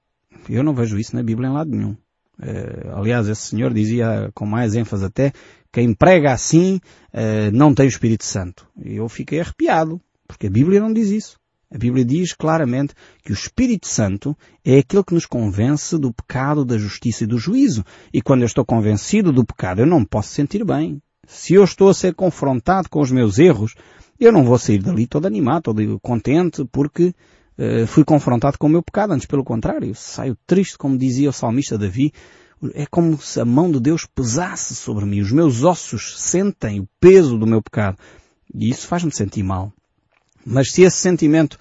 Eu 0.48 0.64
não 0.64 0.74
vejo 0.74 1.00
isso 1.00 1.16
na 1.16 1.24
Bíblia 1.24 1.50
em 1.50 1.54
lado 1.54 1.72
nenhum. 1.72 1.96
Uh, 2.40 2.96
aliás, 2.96 3.28
esse 3.28 3.42
senhor 3.42 3.74
dizia 3.74 4.32
com 4.34 4.46
mais 4.46 4.76
ênfase 4.76 5.06
até, 5.06 5.34
quem 5.72 5.94
prega 5.94 6.32
assim 6.32 6.80
uh, 7.14 7.52
não 7.52 7.74
tem 7.74 7.86
o 7.86 7.90
Espírito 7.90 8.24
Santo. 8.24 8.68
Eu 8.80 9.10
fiquei 9.10 9.40
arrepiado, 9.40 10.00
porque 10.28 10.48
a 10.48 10.50
Bíblia 10.50 10.80
não 10.80 10.94
diz 10.94 11.10
isso. 11.10 11.41
A 11.74 11.78
Bíblia 11.78 12.04
diz 12.04 12.34
claramente 12.34 12.94
que 13.24 13.32
o 13.32 13.34
Espírito 13.34 13.88
Santo 13.88 14.38
é 14.64 14.80
aquele 14.80 15.06
que 15.06 15.14
nos 15.14 15.26
convence 15.26 15.98
do 15.98 16.14
pecado, 16.14 16.66
da 16.66 16.78
justiça 16.78 17.24
e 17.24 17.28
do 17.28 17.38
juízo. 17.38 17.86
E 18.14 18.22
quando 18.22 18.42
eu 18.42 18.46
estou 18.46 18.66
convencido 18.66 19.32
do 19.32 19.46
pecado, 19.46 19.80
eu 19.80 19.86
não 19.86 20.02
me 20.02 20.06
posso 20.06 20.30
sentir 20.30 20.66
bem. 20.66 21.02
Se 21.26 21.54
eu 21.54 21.64
estou 21.64 21.88
a 21.88 21.94
ser 21.94 22.14
confrontado 22.14 22.90
com 22.90 23.00
os 23.00 23.10
meus 23.10 23.40
erros, 23.40 23.74
eu 24.20 24.34
não 24.34 24.44
vou 24.44 24.58
sair 24.58 24.80
dali 24.80 25.08
todo 25.08 25.28
animado, 25.28 25.64
todo 25.64 26.00
contente, 26.02 26.66
porque 26.70 27.16
uh, 27.58 27.88
fui 27.88 28.04
confrontado 28.04 28.58
com 28.58 28.68
o 28.68 28.70
meu 28.70 28.84
pecado. 28.84 29.14
Antes, 29.14 29.26
pelo 29.26 29.44
contrário, 29.44 29.96
saio 29.96 30.38
triste, 30.46 30.78
como 30.78 30.98
dizia 30.98 31.30
o 31.30 31.34
salmista 31.34 31.78
Davi. 31.78 32.12
É 32.74 32.86
como 32.86 33.20
se 33.20 33.40
a 33.40 33.46
mão 33.46 33.72
de 33.72 33.80
Deus 33.80 34.06
pesasse 34.06 34.76
sobre 34.76 35.06
mim. 35.06 35.22
Os 35.22 35.32
meus 35.32 35.64
ossos 35.64 36.20
sentem 36.20 36.82
o 36.82 36.88
peso 37.00 37.38
do 37.38 37.48
meu 37.48 37.62
pecado. 37.62 37.98
E 38.54 38.70
isso 38.70 38.88
faz-me 38.88 39.12
sentir 39.12 39.42
mal. 39.42 39.72
Mas 40.46 40.72
se 40.72 40.84
esse 40.84 40.98
sentimento 40.98 41.58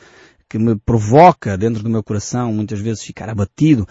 que 0.49 0.59
me 0.59 0.77
provoca 0.77 1.57
dentro 1.57 1.83
do 1.83 1.91
meu 1.91 2.03
coração 2.03 2.53
muitas 2.53 2.81
vezes 2.81 3.05
ficar 3.05 3.29
abatido, 3.29 3.87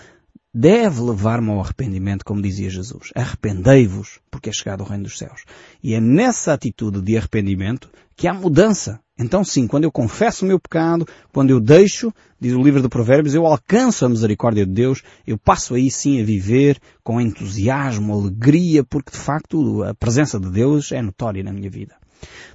deve 0.54 1.02
levar-me 1.02 1.52
ao 1.52 1.62
arrependimento, 1.62 2.26
como 2.26 2.42
dizia 2.42 2.70
Jesus. 2.70 3.12
Arrependei-vos, 3.16 4.20
porque 4.30 4.50
é 4.50 4.54
chegado 4.54 4.82
o 4.82 4.86
reino 4.86 5.04
dos 5.04 5.18
céus. 5.18 5.44
E 5.82 5.94
é 5.94 6.02
nessa 6.02 6.54
atitude 6.54 7.02
de 7.02 7.18
arrependimento 7.18 7.90
que 8.16 8.28
há 8.28 8.34
mudança. 8.34 9.00
Então 9.18 9.44
sim, 9.44 9.68
quando 9.68 9.84
eu 9.84 9.92
confesso 9.92 10.44
o 10.44 10.48
meu 10.48 10.60
pecado, 10.60 11.08
quando 11.32 11.52
eu 11.52 11.60
deixo, 11.60 12.12
diz 12.40 12.54
o 12.54 12.62
livro 12.62 12.82
de 12.82 12.90
Provérbios, 12.90 13.36
eu 13.36 13.46
alcanço 13.46 14.06
a 14.06 14.10
misericórdia 14.10 14.66
de 14.66 14.72
Deus, 14.72 15.04
eu 15.28 15.38
passo 15.38 15.76
aí 15.76 15.92
sim 15.92 16.22
a 16.22 16.26
viver 16.26 16.80
com 17.04 17.22
entusiasmo, 17.22 18.14
alegria, 18.14 18.84
porque 18.84 19.12
de 19.12 19.18
facto 19.18 19.84
a 19.84 19.94
presença 19.94 20.40
de 20.40 20.50
Deus 20.50 20.92
é 20.92 21.02
notória 21.02 21.44
na 21.44 21.54
minha 21.54 21.70
vida. 21.70 21.99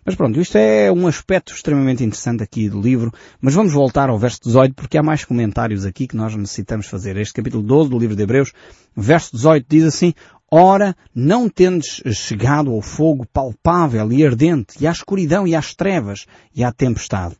Mas 0.04 0.14
pronto, 0.14 0.40
isto 0.40 0.56
é 0.56 0.92
um 0.92 1.06
aspecto 1.06 1.52
extremamente 1.52 2.04
interessante 2.04 2.42
aqui 2.42 2.68
do 2.68 2.80
livro, 2.80 3.12
mas 3.40 3.54
vamos 3.54 3.72
voltar 3.72 4.10
ao 4.10 4.18
verso 4.18 4.40
18 4.44 4.74
porque 4.74 4.98
há 4.98 5.02
mais 5.02 5.24
comentários 5.24 5.84
aqui 5.84 6.06
que 6.06 6.16
nós 6.16 6.34
necessitamos 6.34 6.86
fazer. 6.86 7.16
Este 7.16 7.34
capítulo 7.34 7.62
12 7.62 7.90
do 7.90 7.98
livro 7.98 8.16
de 8.16 8.22
Hebreus, 8.22 8.52
verso 8.96 9.32
18 9.32 9.66
diz 9.68 9.84
assim, 9.84 10.12
Ora, 10.50 10.94
não 11.14 11.48
tendes 11.48 12.00
chegado 12.12 12.70
ao 12.70 12.80
fogo 12.80 13.26
palpável 13.32 14.12
e 14.12 14.24
ardente, 14.24 14.76
e 14.80 14.86
à 14.86 14.92
escuridão 14.92 15.46
e 15.48 15.54
às 15.54 15.74
trevas, 15.74 16.26
e 16.54 16.62
à 16.62 16.70
tempestade. 16.70 17.36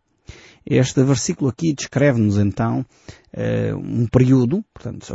Este 0.67 1.03
versículo 1.03 1.51
aqui 1.51 1.75
descreve-nos 1.75 2.39
então 2.39 2.81
uh, 3.35 3.77
um 3.77 4.07
período, 4.07 4.65
portanto, 4.73 5.07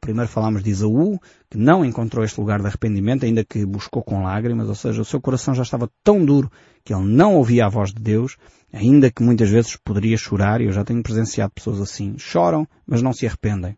primeiro 0.00 0.28
falamos 0.28 0.64
de 0.64 0.70
Isaú, 0.70 1.20
que 1.48 1.56
não 1.56 1.84
encontrou 1.84 2.24
este 2.24 2.40
lugar 2.40 2.60
de 2.60 2.66
arrependimento, 2.66 3.24
ainda 3.24 3.44
que 3.44 3.64
buscou 3.64 4.02
com 4.02 4.24
lágrimas, 4.24 4.68
ou 4.68 4.74
seja, 4.74 5.00
o 5.00 5.04
seu 5.04 5.20
coração 5.20 5.54
já 5.54 5.62
estava 5.62 5.88
tão 6.02 6.24
duro 6.24 6.50
que 6.84 6.92
ele 6.92 7.04
não 7.04 7.36
ouvia 7.36 7.66
a 7.66 7.68
voz 7.68 7.92
de 7.92 8.02
Deus, 8.02 8.36
ainda 8.72 9.10
que 9.10 9.22
muitas 9.22 9.48
vezes 9.48 9.76
poderia 9.76 10.16
chorar, 10.16 10.60
e 10.60 10.64
eu 10.64 10.72
já 10.72 10.84
tenho 10.84 11.02
presenciado 11.02 11.52
pessoas 11.54 11.80
assim, 11.80 12.16
choram, 12.18 12.66
mas 12.84 13.00
não 13.00 13.12
se 13.12 13.26
arrependem. 13.26 13.76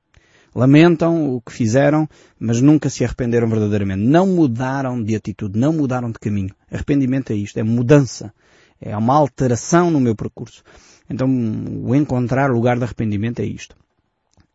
Lamentam 0.54 1.34
o 1.34 1.42
que 1.42 1.52
fizeram, 1.52 2.08
mas 2.38 2.60
nunca 2.60 2.88
se 2.88 3.04
arrependeram 3.04 3.48
verdadeiramente. 3.48 4.02
Não 4.02 4.26
mudaram 4.26 5.00
de 5.02 5.14
atitude, 5.14 5.58
não 5.58 5.72
mudaram 5.72 6.10
de 6.10 6.18
caminho. 6.18 6.54
Arrependimento 6.70 7.32
é 7.32 7.36
isto, 7.36 7.58
é 7.58 7.62
mudança. 7.62 8.32
É 8.80 8.96
uma 8.96 9.14
alteração 9.14 9.90
no 9.90 10.00
meu 10.00 10.16
percurso. 10.16 10.64
Então, 11.08 11.28
o 11.28 11.94
encontrar 11.94 12.50
lugar 12.50 12.76
de 12.76 12.84
arrependimento 12.84 13.40
é 13.40 13.44
isto. 13.44 13.76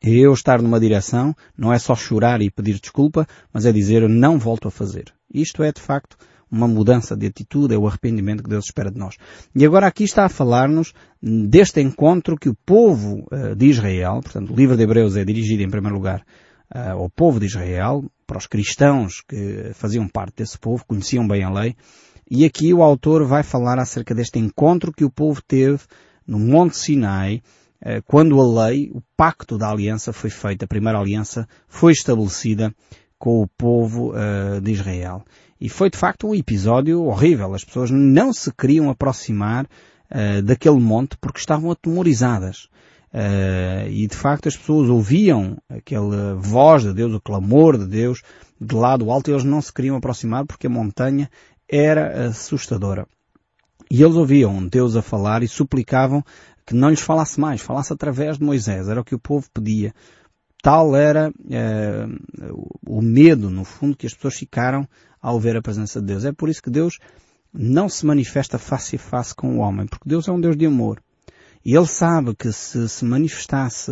É 0.01 0.09
eu 0.09 0.33
estar 0.33 0.61
numa 0.61 0.79
direção, 0.79 1.33
não 1.57 1.71
é 1.71 1.79
só 1.79 1.95
chorar 1.95 2.41
e 2.41 2.51
pedir 2.51 2.79
desculpa, 2.79 3.25
mas 3.53 3.65
é 3.65 3.71
dizer 3.71 4.07
não 4.09 4.37
volto 4.37 4.67
a 4.67 4.71
fazer. 4.71 5.05
Isto 5.33 5.63
é, 5.63 5.71
de 5.71 5.81
facto, 5.81 6.17
uma 6.53 6.67
mudança 6.67 7.17
de 7.17 7.25
atitude, 7.25 7.73
é 7.73 7.77
o 7.77 7.87
arrependimento 7.87 8.43
que 8.43 8.49
Deus 8.49 8.65
espera 8.65 8.91
de 8.91 8.99
nós. 8.99 9.15
E 9.55 9.65
agora 9.65 9.87
aqui 9.87 10.03
está 10.03 10.25
a 10.25 10.29
falar-nos 10.29 10.93
deste 11.21 11.81
encontro 11.81 12.37
que 12.37 12.47
o 12.47 12.55
povo 12.65 13.25
uh, 13.31 13.55
de 13.55 13.65
Israel, 13.65 14.19
portanto 14.21 14.53
o 14.53 14.55
livro 14.55 14.77
de 14.77 14.83
Hebreus 14.83 15.17
é 15.17 15.25
dirigido 15.25 15.63
em 15.63 15.69
primeiro 15.69 15.95
lugar 15.95 16.23
uh, 16.75 16.91
ao 16.91 17.09
povo 17.09 17.39
de 17.39 17.47
Israel, 17.47 18.05
para 18.27 18.37
os 18.37 18.45
cristãos 18.45 19.23
que 19.27 19.71
faziam 19.73 20.07
parte 20.07 20.35
desse 20.37 20.59
povo, 20.59 20.85
conheciam 20.85 21.27
bem 21.27 21.43
a 21.43 21.49
lei, 21.49 21.75
e 22.29 22.45
aqui 22.45 22.71
o 22.73 22.83
autor 22.83 23.25
vai 23.25 23.41
falar 23.41 23.79
acerca 23.79 24.13
deste 24.13 24.37
encontro 24.37 24.91
que 24.91 25.03
o 25.03 25.09
povo 25.09 25.41
teve 25.41 25.79
no 26.27 26.39
Monte 26.39 26.77
Sinai, 26.77 27.41
eh, 27.81 28.01
quando 28.05 28.39
a 28.39 28.65
lei, 28.65 28.89
o 28.93 29.01
pacto 29.15 29.57
da 29.57 29.69
aliança 29.69 30.13
foi 30.13 30.29
feito, 30.29 30.63
a 30.63 30.67
primeira 30.67 30.99
aliança 30.99 31.47
foi 31.67 31.91
estabelecida 31.91 32.73
com 33.19 33.41
o 33.41 33.47
povo 33.47 34.11
uh, 34.11 34.59
de 34.59 34.71
Israel. 34.71 35.23
E 35.59 35.69
foi 35.69 35.89
de 35.89 35.97
facto 35.97 36.27
um 36.27 36.35
episódio 36.35 37.03
horrível. 37.03 37.53
As 37.53 37.63
pessoas 37.63 37.89
não 37.89 38.33
se 38.33 38.51
queriam 38.51 38.89
aproximar 38.89 39.63
uh, 39.63 40.41
daquele 40.41 40.79
monte 40.79 41.15
porque 41.21 41.39
estavam 41.39 41.71
atemorizadas. 41.71 42.67
E 43.91 44.07
de 44.07 44.15
facto 44.17 44.49
as 44.49 44.57
pessoas 44.57 44.89
ouviam 44.89 45.55
aquela 45.69 46.33
voz 46.33 46.81
de 46.81 46.91
Deus, 46.91 47.13
o 47.13 47.21
clamor 47.21 47.77
de 47.77 47.85
Deus 47.85 48.23
de 48.59 48.75
lado 48.75 49.11
alto 49.11 49.29
e 49.29 49.33
eles 49.33 49.43
não 49.43 49.61
se 49.61 49.71
queriam 49.71 49.95
aproximar 49.95 50.45
porque 50.45 50.65
a 50.65 50.69
montanha 50.69 51.29
era 51.69 52.27
assustadora. 52.27 53.07
E 53.93 54.01
eles 54.01 54.15
ouviam 54.15 54.67
Deus 54.67 54.95
a 54.95 55.03
falar 55.03 55.43
e 55.43 55.47
suplicavam 55.47 56.25
que 56.65 56.73
não 56.73 56.89
lhes 56.89 56.99
falasse 56.99 57.39
mais, 57.39 57.61
falasse 57.61 57.93
através 57.93 58.39
de 58.39 58.43
Moisés. 58.43 58.87
Era 58.87 58.99
o 58.99 59.03
que 59.03 59.13
o 59.13 59.19
povo 59.19 59.47
pedia. 59.53 59.93
Tal 60.63 60.95
era 60.95 61.31
eh, 61.47 62.07
o 62.87 63.03
medo, 63.03 63.51
no 63.51 63.63
fundo, 63.63 63.95
que 63.95 64.07
as 64.07 64.13
pessoas 64.15 64.33
ficaram 64.33 64.89
ao 65.21 65.39
ver 65.39 65.55
a 65.55 65.61
presença 65.61 65.99
de 66.01 66.07
Deus. 66.07 66.25
É 66.25 66.31
por 66.31 66.49
isso 66.49 66.63
que 66.63 66.71
Deus 66.71 66.97
não 67.53 67.87
se 67.87 68.03
manifesta 68.03 68.57
face 68.57 68.95
a 68.95 68.99
face 68.99 69.35
com 69.35 69.57
o 69.57 69.59
homem, 69.59 69.85
porque 69.85 70.09
Deus 70.09 70.27
é 70.27 70.31
um 70.31 70.41
Deus 70.41 70.57
de 70.57 70.65
amor. 70.65 70.99
E 71.63 71.75
Ele 71.75 71.85
sabe 71.85 72.33
que 72.33 72.51
se 72.51 72.89
se 72.89 73.05
manifestasse 73.05 73.91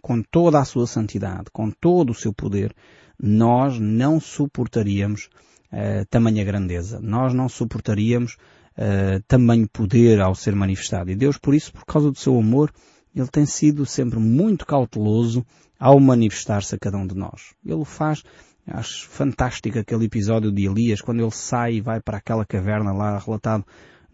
com 0.00 0.22
toda 0.22 0.60
a 0.60 0.64
sua 0.64 0.86
santidade, 0.86 1.50
com 1.52 1.68
todo 1.68 2.10
o 2.10 2.14
seu 2.14 2.32
poder, 2.32 2.72
nós 3.20 3.76
não 3.80 4.20
suportaríamos 4.20 5.28
uh, 5.72 6.06
tamanha 6.08 6.44
grandeza. 6.44 7.00
Nós 7.02 7.34
não 7.34 7.48
suportaríamos 7.48 8.36
uh, 8.78 9.22
tamanho 9.26 9.68
poder 9.68 10.20
ao 10.20 10.34
ser 10.34 10.54
manifestado. 10.54 11.10
E 11.10 11.16
Deus, 11.16 11.38
por 11.38 11.54
isso, 11.54 11.72
por 11.72 11.84
causa 11.84 12.10
do 12.10 12.18
seu 12.18 12.38
amor, 12.38 12.72
Ele 13.14 13.28
tem 13.28 13.46
sido 13.46 13.84
sempre 13.86 14.18
muito 14.18 14.66
cauteloso 14.66 15.44
ao 15.78 15.98
manifestar-se 15.98 16.74
a 16.74 16.78
cada 16.78 16.96
um 16.96 17.06
de 17.06 17.14
nós. 17.14 17.54
Ele 17.64 17.74
o 17.74 17.84
faz, 17.84 18.22
acho 18.66 19.08
fantástico 19.08 19.78
aquele 19.78 20.04
episódio 20.04 20.52
de 20.52 20.66
Elias, 20.66 21.00
quando 21.00 21.20
ele 21.20 21.30
sai 21.32 21.74
e 21.74 21.80
vai 21.80 22.00
para 22.00 22.18
aquela 22.18 22.46
caverna 22.46 22.92
lá 22.92 23.18
relatado 23.18 23.64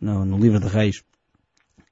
no, 0.01 0.25
no 0.25 0.39
livro 0.39 0.59
de 0.59 0.67
Reis. 0.67 1.03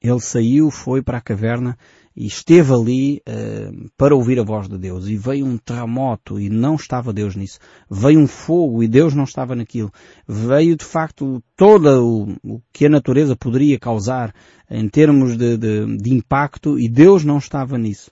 Ele 0.01 0.21
saiu, 0.21 0.71
foi 0.71 1.03
para 1.03 1.19
a 1.19 1.23
caverna 1.23 1.77
e 2.17 2.27
esteve 2.27 2.73
ali 2.73 3.23
uh, 3.29 3.91
para 3.97 4.17
ouvir 4.17 4.41
a 4.41 4.43
voz 4.43 4.69
de 4.69 4.79
Deus. 4.79 5.07
E 5.07 5.17
veio 5.17 5.45
um 5.45 5.59
terremoto 5.59 6.41
e 6.41 6.49
não 6.49 6.75
estava 6.75 7.13
Deus 7.13 7.37
nisso. 7.37 7.59
Veio 7.91 8.21
um 8.21 8.27
fogo 8.27 8.83
e 8.83 8.89
Deus 8.89 9.15
não 9.15 9.25
estava 9.25 9.55
naquilo. 9.55 9.93
Veio 10.27 10.77
de 10.77 10.85
facto 10.85 11.43
todo 11.55 11.87
o, 12.03 12.37
o 12.43 12.63
que 12.73 12.87
a 12.87 12.91
natureza 12.91 13.37
poderia 13.37 13.79
causar 13.79 14.35
em 14.71 14.89
termos 14.89 15.37
de, 15.37 15.59
de, 15.59 15.97
de 15.99 16.15
impacto 16.15 16.79
e 16.79 16.89
Deus 16.89 17.23
não 17.23 17.37
estava 17.37 17.77
nisso. 17.77 18.11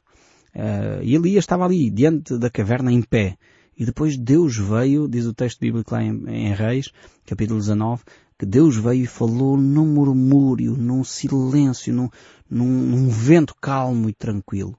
Uh, 0.55 1.03
e 1.03 1.14
Elias 1.14 1.45
estava 1.45 1.64
ali, 1.64 1.91
diante 1.91 2.38
da 2.38 2.50
caverna, 2.50 2.93
em 2.93 3.03
pé. 3.03 3.37
E 3.76 3.85
depois 3.85 4.17
Deus 4.17 4.57
veio, 4.57 5.09
diz 5.09 5.26
o 5.26 5.35
texto 5.35 5.59
bíblico 5.59 5.93
lá 5.93 6.03
em, 6.03 6.25
em 6.29 6.55
Reis, 6.55 6.93
capítulo 7.26 7.59
19, 7.59 8.03
que 8.38 8.47
Deus 8.47 8.76
veio 8.76 9.05
e 9.05 9.07
falou 9.07 9.57
num 9.57 9.87
murmúrio, 9.87 10.76
num 10.76 11.05
silêncio, 11.05 11.93
num, 11.93 12.09
num, 12.50 12.67
num, 12.67 13.09
vento 13.09 13.55
calmo 13.61 14.09
e 14.09 14.12
tranquilo. 14.12 14.76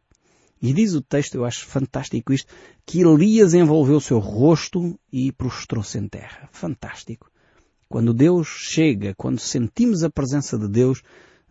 E 0.61 0.73
diz 0.73 0.93
o 0.93 1.01
texto, 1.01 1.35
eu 1.35 1.45
acho 1.45 1.65
fantástico 1.65 2.33
isto, 2.33 2.51
que 2.85 3.01
Elias 3.01 3.53
envolveu 3.53 3.97
o 3.97 4.01
seu 4.01 4.19
rosto 4.19 4.99
e 5.11 5.31
prostrou-se 5.31 5.97
em 5.97 6.07
terra. 6.07 6.49
Fantástico. 6.51 7.29
Quando 7.87 8.13
Deus 8.13 8.47
chega, 8.47 9.13
quando 9.15 9.39
sentimos 9.39 10.03
a 10.03 10.09
presença 10.09 10.57
de 10.57 10.67
Deus, 10.67 11.01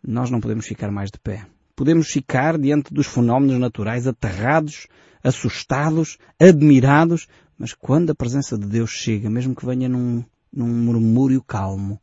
nós 0.07 0.31
não 0.31 0.41
podemos 0.41 0.67
ficar 0.67 0.91
mais 0.91 1.11
de 1.11 1.19
pé. 1.19 1.47
Podemos 1.77 2.09
ficar 2.09 2.59
diante 2.59 2.93
dos 2.93 3.07
fenómenos 3.07 3.59
naturais 3.59 4.07
aterrados, 4.07 4.87
assustados, 5.23 6.19
admirados, 6.39 7.27
mas 7.59 7.73
quando 7.73 8.11
a 8.11 8.15
presença 8.15 8.59
de 8.59 8.67
Deus 8.67 8.91
chega, 8.91 9.31
mesmo 9.31 9.55
que 9.55 9.65
venha 9.65 9.89
num, 9.89 10.25
num 10.55 10.69
murmúrio 10.69 11.43
calmo, 11.43 12.01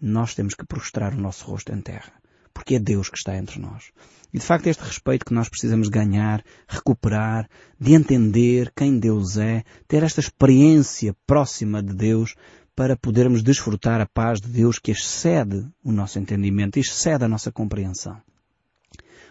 nós 0.00 0.34
temos 0.34 0.54
que 0.54 0.64
prostrar 0.64 1.14
o 1.14 1.20
nosso 1.20 1.44
rosto 1.44 1.72
em 1.72 1.80
terra. 1.80 2.12
Porque 2.54 2.76
é 2.76 2.78
Deus 2.78 3.08
que 3.08 3.18
está 3.18 3.36
entre 3.36 3.60
nós. 3.60 3.92
E 4.32 4.38
de 4.38 4.44
facto 4.44 4.66
este 4.66 4.82
respeito 4.82 5.24
que 5.24 5.34
nós 5.34 5.48
precisamos 5.48 5.88
ganhar, 5.88 6.42
recuperar, 6.68 7.48
de 7.78 7.94
entender 7.94 8.72
quem 8.74 8.98
Deus 8.98 9.36
é, 9.36 9.64
ter 9.86 10.02
esta 10.02 10.20
experiência 10.20 11.14
próxima 11.26 11.82
de 11.82 11.94
Deus 11.94 12.34
para 12.74 12.96
podermos 12.96 13.42
desfrutar 13.42 14.00
a 14.00 14.06
paz 14.06 14.40
de 14.40 14.48
Deus 14.48 14.78
que 14.78 14.92
excede 14.92 15.68
o 15.84 15.92
nosso 15.92 16.18
entendimento, 16.18 16.78
excede 16.78 17.24
a 17.24 17.28
nossa 17.28 17.52
compreensão. 17.52 18.20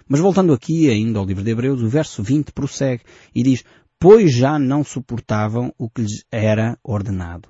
Mas 0.08 0.20
voltando 0.20 0.54
aqui 0.54 0.90
ainda 0.90 1.20
ao 1.20 1.26
livro 1.26 1.44
de 1.44 1.52
Hebreus, 1.52 1.82
o 1.82 1.88
verso 1.88 2.22
20 2.22 2.52
prossegue 2.52 3.04
e 3.34 3.44
diz, 3.44 3.64
pois 4.00 4.34
já 4.34 4.60
não 4.60 4.84
suportavam 4.84 5.74
o 5.78 5.90
que 5.90 6.02
lhes 6.02 6.26
era 6.32 6.78
ordenado. 6.84 7.50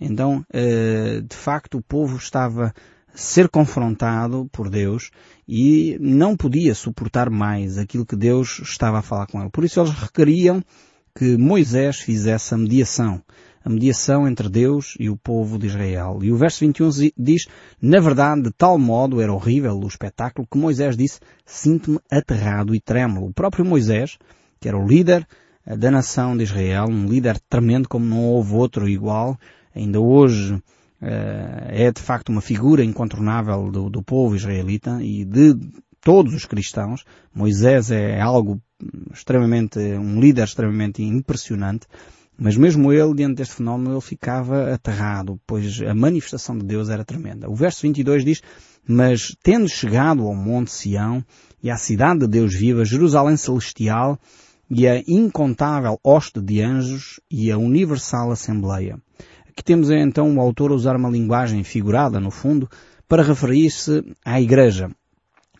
Então, 0.00 0.44
eh, 0.52 1.22
de 1.28 1.36
facto, 1.36 1.78
o 1.78 1.82
povo 1.82 2.16
estava 2.16 2.66
a 2.66 3.16
ser 3.16 3.48
confrontado 3.48 4.48
por 4.52 4.70
Deus 4.70 5.10
e 5.46 5.96
não 6.00 6.36
podia 6.36 6.74
suportar 6.74 7.30
mais 7.30 7.78
aquilo 7.78 8.06
que 8.06 8.16
Deus 8.16 8.60
estava 8.60 8.98
a 8.98 9.02
falar 9.02 9.26
com 9.26 9.40
ele. 9.40 9.50
Por 9.50 9.64
isso 9.64 9.80
eles 9.80 9.92
requeriam 9.92 10.62
que 11.14 11.36
Moisés 11.36 11.98
fizesse 11.98 12.54
a 12.54 12.58
mediação 12.58 13.22
a 13.68 13.70
mediação 13.70 14.26
entre 14.26 14.48
Deus 14.48 14.94
e 14.98 15.10
o 15.10 15.16
povo 15.16 15.58
de 15.58 15.66
Israel. 15.66 16.20
E 16.22 16.32
o 16.32 16.36
verso 16.36 16.60
21 16.60 17.10
diz, 17.16 17.46
na 17.80 18.00
verdade, 18.00 18.42
de 18.42 18.50
tal 18.50 18.78
modo 18.78 19.20
era 19.20 19.32
horrível 19.32 19.78
o 19.78 19.86
espetáculo 19.86 20.48
que 20.50 20.56
Moisés 20.56 20.96
disse, 20.96 21.20
sinto-me 21.44 21.98
aterrado 22.10 22.74
e 22.74 22.80
trêmulo. 22.80 23.26
O 23.26 23.32
próprio 23.32 23.66
Moisés, 23.66 24.16
que 24.58 24.68
era 24.68 24.78
o 24.78 24.86
líder 24.86 25.26
eh, 25.66 25.76
da 25.76 25.90
nação 25.90 26.34
de 26.34 26.44
Israel, 26.44 26.86
um 26.88 27.06
líder 27.06 27.38
tremendo 27.48 27.88
como 27.88 28.06
não 28.06 28.24
houve 28.24 28.54
outro 28.54 28.88
igual, 28.88 29.38
ainda 29.78 30.00
hoje 30.00 30.60
eh, 31.00 31.86
é 31.86 31.92
de 31.92 32.02
facto 32.02 32.30
uma 32.30 32.40
figura 32.40 32.84
incontornável 32.84 33.70
do, 33.70 33.88
do 33.88 34.02
povo 34.02 34.34
israelita 34.34 35.02
e 35.02 35.24
de 35.24 35.56
todos 36.00 36.34
os 36.34 36.44
cristãos. 36.44 37.04
Moisés 37.34 37.90
é 37.90 38.20
algo 38.20 38.60
extremamente, 39.12 39.78
um 39.78 40.20
líder 40.20 40.44
extremamente 40.44 41.02
impressionante. 41.02 41.86
Mas 42.40 42.56
mesmo 42.56 42.92
ele, 42.92 43.14
diante 43.14 43.36
deste 43.36 43.56
fenómeno, 43.56 43.94
ele 43.94 44.00
ficava 44.00 44.72
aterrado, 44.72 45.40
pois 45.44 45.82
a 45.82 45.92
manifestação 45.92 46.56
de 46.56 46.64
Deus 46.64 46.88
era 46.88 47.04
tremenda. 47.04 47.50
O 47.50 47.54
verso 47.54 47.82
22 47.82 48.24
diz, 48.24 48.42
Mas 48.86 49.36
tendo 49.42 49.68
chegado 49.68 50.22
ao 50.22 50.36
monte 50.36 50.70
Sião 50.70 51.24
e 51.60 51.68
à 51.68 51.76
cidade 51.76 52.20
de 52.20 52.28
Deus 52.28 52.54
viva, 52.54 52.84
Jerusalém 52.84 53.36
celestial 53.36 54.18
e 54.70 54.86
a 54.86 55.02
incontável 55.08 55.98
hoste 56.04 56.40
de 56.40 56.62
anjos 56.62 57.18
e 57.28 57.50
a 57.50 57.58
universal 57.58 58.30
assembleia. 58.30 59.00
Aqui 59.58 59.64
temos 59.64 59.90
então 59.90 60.36
o 60.36 60.40
autor 60.40 60.70
a 60.70 60.74
usar 60.74 60.94
uma 60.94 61.10
linguagem 61.10 61.64
figurada, 61.64 62.20
no 62.20 62.30
fundo, 62.30 62.70
para 63.08 63.24
referir-se 63.24 64.04
à 64.24 64.40
igreja. 64.40 64.88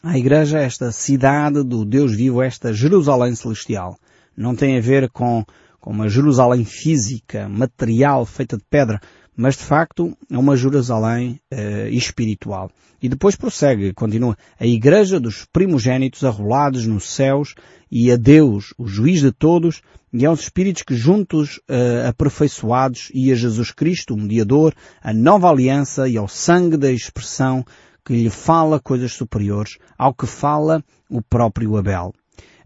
A 0.04 0.16
igreja, 0.16 0.60
esta 0.60 0.92
cidade 0.92 1.64
do 1.64 1.84
Deus 1.84 2.14
vivo, 2.14 2.40
esta 2.40 2.72
Jerusalém 2.72 3.34
celestial. 3.34 3.98
Não 4.36 4.54
tem 4.54 4.78
a 4.78 4.80
ver 4.80 5.10
com 5.10 5.44
com 5.80 5.90
uma 5.90 6.08
Jerusalém 6.08 6.64
física, 6.64 7.48
material, 7.48 8.24
feita 8.24 8.56
de 8.56 8.62
pedra, 8.70 9.00
mas 9.38 9.56
de 9.56 9.62
facto 9.62 10.18
é 10.28 10.36
uma 10.36 10.56
Jerusalém 10.56 11.40
uh, 11.54 11.88
espiritual. 11.90 12.72
E 13.00 13.08
depois 13.08 13.36
prossegue, 13.36 13.94
continua, 13.94 14.36
a 14.58 14.66
igreja 14.66 15.20
dos 15.20 15.46
primogênitos 15.52 16.24
arrolados 16.24 16.84
nos 16.84 17.08
céus 17.08 17.54
e 17.88 18.10
a 18.10 18.16
Deus, 18.16 18.74
o 18.76 18.88
juiz 18.88 19.20
de 19.20 19.30
todos, 19.30 19.80
e 20.12 20.26
aos 20.26 20.40
espíritos 20.40 20.82
que 20.82 20.96
juntos 20.96 21.58
uh, 21.70 22.08
aperfeiçoados 22.08 23.12
e 23.14 23.30
a 23.30 23.36
Jesus 23.36 23.70
Cristo, 23.70 24.14
o 24.14 24.16
mediador, 24.16 24.74
a 25.00 25.14
nova 25.14 25.48
aliança 25.48 26.08
e 26.08 26.16
ao 26.16 26.26
sangue 26.26 26.76
da 26.76 26.90
expressão 26.90 27.64
que 28.04 28.14
lhe 28.14 28.30
fala 28.30 28.80
coisas 28.80 29.12
superiores 29.12 29.78
ao 29.96 30.12
que 30.12 30.26
fala 30.26 30.82
o 31.08 31.22
próprio 31.22 31.76
Abel. 31.76 32.12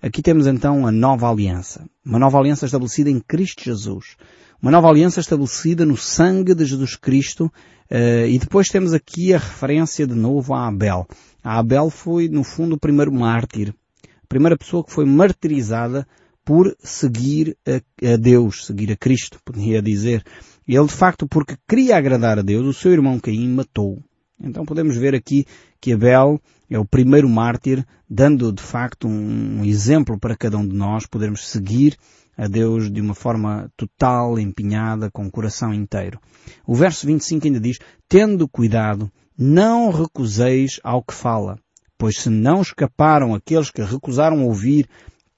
Aqui 0.03 0.21
temos 0.21 0.49
então 0.49 0.85
a 0.85 0.91
nova 0.91 1.31
aliança. 1.31 1.89
Uma 2.05 2.19
nova 2.19 2.37
aliança 2.37 2.67
estabelecida 2.67 3.09
em 3.09 3.21
Cristo 3.21 3.63
Jesus. 3.63 4.17
Uma 4.61 4.73
nova 4.73 4.89
aliança 4.89 5.21
estabelecida 5.21 5.87
no 5.87 5.97
sangue 5.97 6.57
de 6.57 6.65
Jesus 6.65 6.97
Cristo. 6.97 7.45
Uh, 7.89 8.27
e 8.27 8.37
depois 8.37 8.69
temos 8.69 8.93
aqui 8.93 9.33
a 9.33 9.39
referência 9.39 10.05
de 10.05 10.15
novo 10.15 10.55
a 10.55 10.67
Abel. 10.67 11.07
A 11.45 11.57
Abel 11.61 11.89
foi, 11.89 12.29
no 12.29 12.43
fundo, 12.43 12.75
o 12.75 12.81
primeiro 12.81 13.13
mártir. 13.13 13.73
A 14.05 14.27
primeira 14.29 14.59
pessoa 14.59 14.83
que 14.83 14.91
foi 14.91 15.05
martirizada 15.05 16.05
por 16.45 16.75
seguir 16.81 17.57
a, 17.65 18.13
a 18.15 18.17
Deus, 18.17 18.67
seguir 18.67 18.91
a 18.91 18.97
Cristo, 18.97 19.39
poderia 19.45 19.81
dizer. 19.81 20.25
Ele, 20.67 20.85
de 20.85 20.93
facto, 20.93 21.29
porque 21.29 21.57
queria 21.69 21.97
agradar 21.97 22.41
a 22.41 22.43
Deus, 22.43 22.67
o 22.67 22.73
seu 22.73 22.91
irmão 22.91 23.21
Caim 23.21 23.49
matou. 23.55 24.03
Então 24.43 24.65
podemos 24.65 24.97
ver 24.97 25.15
aqui 25.15 25.47
que 25.81 25.93
Abel 25.93 26.41
é 26.69 26.79
o 26.79 26.85
primeiro 26.85 27.29
mártir, 27.29 27.87
dando 28.11 28.53
de 28.53 28.63
facto 28.63 29.07
um 29.07 29.65
exemplo 29.65 30.19
para 30.19 30.37
cada 30.37 30.59
um 30.59 30.67
de 30.67 30.75
nós 30.75 31.07
podermos 31.07 31.49
seguir 31.49 31.97
a 32.37 32.49
Deus 32.49 32.91
de 32.91 33.01
uma 33.01 33.15
forma 33.15 33.71
total, 33.77 34.39
empenhada, 34.39 35.11
com 35.11 35.27
o 35.27 35.31
coração 35.31 35.73
inteiro. 35.73 36.19
O 36.67 36.75
verso 36.75 37.07
25 37.07 37.47
ainda 37.47 37.61
diz, 37.61 37.79
tendo 38.09 38.49
cuidado, 38.49 39.11
não 39.39 39.91
recuseis 39.91 40.81
ao 40.83 41.03
que 41.03 41.15
fala, 41.15 41.59
pois 41.97 42.19
se 42.19 42.31
não 42.31 42.63
escaparam 42.63 43.35
aqueles 43.35 43.71
que 43.71 43.83
recusaram 43.83 44.45
ouvir 44.45 44.89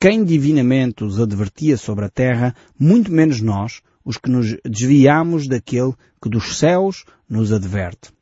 quem 0.00 0.24
divinamente 0.24 1.04
os 1.04 1.20
advertia 1.20 1.76
sobre 1.76 2.04
a 2.04 2.10
terra, 2.10 2.54
muito 2.78 3.12
menos 3.12 3.40
nós, 3.40 3.80
os 4.04 4.18
que 4.18 4.30
nos 4.30 4.56
desviamos 4.64 5.48
daquele 5.48 5.94
que 6.22 6.28
dos 6.28 6.58
céus 6.58 7.04
nos 7.28 7.52
adverte. 7.52 8.12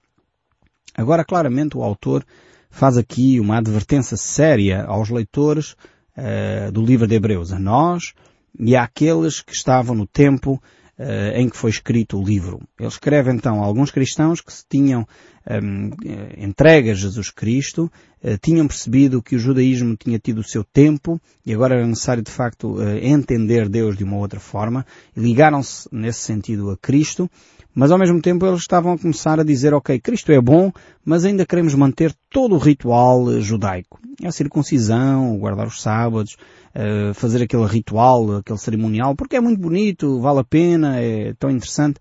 Agora, 0.95 1.25
claramente, 1.25 1.77
o 1.77 1.83
autor 1.83 2.25
faz 2.73 2.97
aqui 2.97 3.39
uma 3.39 3.59
advertência 3.59 4.17
séria 4.17 4.85
aos 4.85 5.11
leitores 5.11 5.77
uh, 6.17 6.73
do 6.73 6.83
livro 6.83 7.07
de 7.07 7.15
Hebreus, 7.15 7.53
a 7.53 7.59
nós 7.59 8.15
e 8.59 8.75
àqueles 8.75 9.41
que 9.41 9.53
estavam 9.53 9.95
no 9.95 10.07
tempo 10.07 10.55
uh, 10.99 11.37
em 11.37 11.49
que 11.49 11.57
foi 11.57 11.71
escrito 11.71 12.19
o 12.19 12.25
livro. 12.25 12.61
Ele 12.79 12.89
escreve 12.89 13.31
então 13.31 13.63
a 13.63 13.67
alguns 13.67 13.91
cristãos 13.91 14.41
que 14.41 14.53
se 14.53 14.65
tinham 14.69 15.07
um, 15.45 15.91
eh, 16.07 16.45
entregue 16.45 16.91
a 16.91 16.95
Jesus 16.95 17.29
Cristo, 17.31 17.91
uh, 18.23 18.39
tinham 18.41 18.67
percebido 18.67 19.23
que 19.23 19.37
o 19.37 19.39
judaísmo 19.39 19.97
tinha 19.97 20.19
tido 20.19 20.41
o 20.41 20.45
seu 20.45 20.65
tempo 20.65 21.21
e 21.45 21.53
agora 21.53 21.75
era 21.77 21.87
necessário 21.87 22.23
de 22.23 22.31
facto 22.31 22.77
entender 23.03 23.69
Deus 23.69 23.97
de 23.97 24.05
uma 24.05 24.17
outra 24.17 24.41
forma 24.41 24.87
e 25.17 25.21
ligaram-se 25.21 25.89
nesse 25.93 26.21
sentido 26.21 26.71
a 26.71 26.77
Cristo 26.77 27.31
mas 27.75 27.91
ao 27.91 27.99
mesmo 27.99 28.21
tempo 28.21 28.47
eles 28.47 28.61
estavam 28.61 28.93
a 28.93 28.99
começar 28.99 29.41
a 29.41 29.45
dizer, 29.45 29.73
ok, 29.73 29.99
Cristo 29.99 30.31
é 30.33 30.41
bom, 30.41 30.73
mas 31.05 31.25
ainda 31.25 31.47
queremos 31.47 31.75
manter 31.75 32.15
todo 32.31 32.55
o 32.55 32.59
ritual 32.59 33.33
eh, 33.33 33.41
judaico. 33.41 33.99
A 34.25 34.31
circuncisão, 34.31 35.39
guardar 35.39 35.67
os 35.67 35.81
sábados, 35.81 36.37
eh, 36.75 37.13
fazer 37.15 37.43
aquele 37.43 37.67
ritual, 37.67 38.37
aquele 38.37 38.59
cerimonial, 38.59 39.15
porque 39.15 39.37
é 39.37 39.41
muito 39.41 39.61
bonito, 39.61 40.21
vale 40.21 40.41
a 40.41 40.45
pena, 40.45 41.01
é 41.01 41.35
tão 41.39 41.51
interessante. 41.51 41.99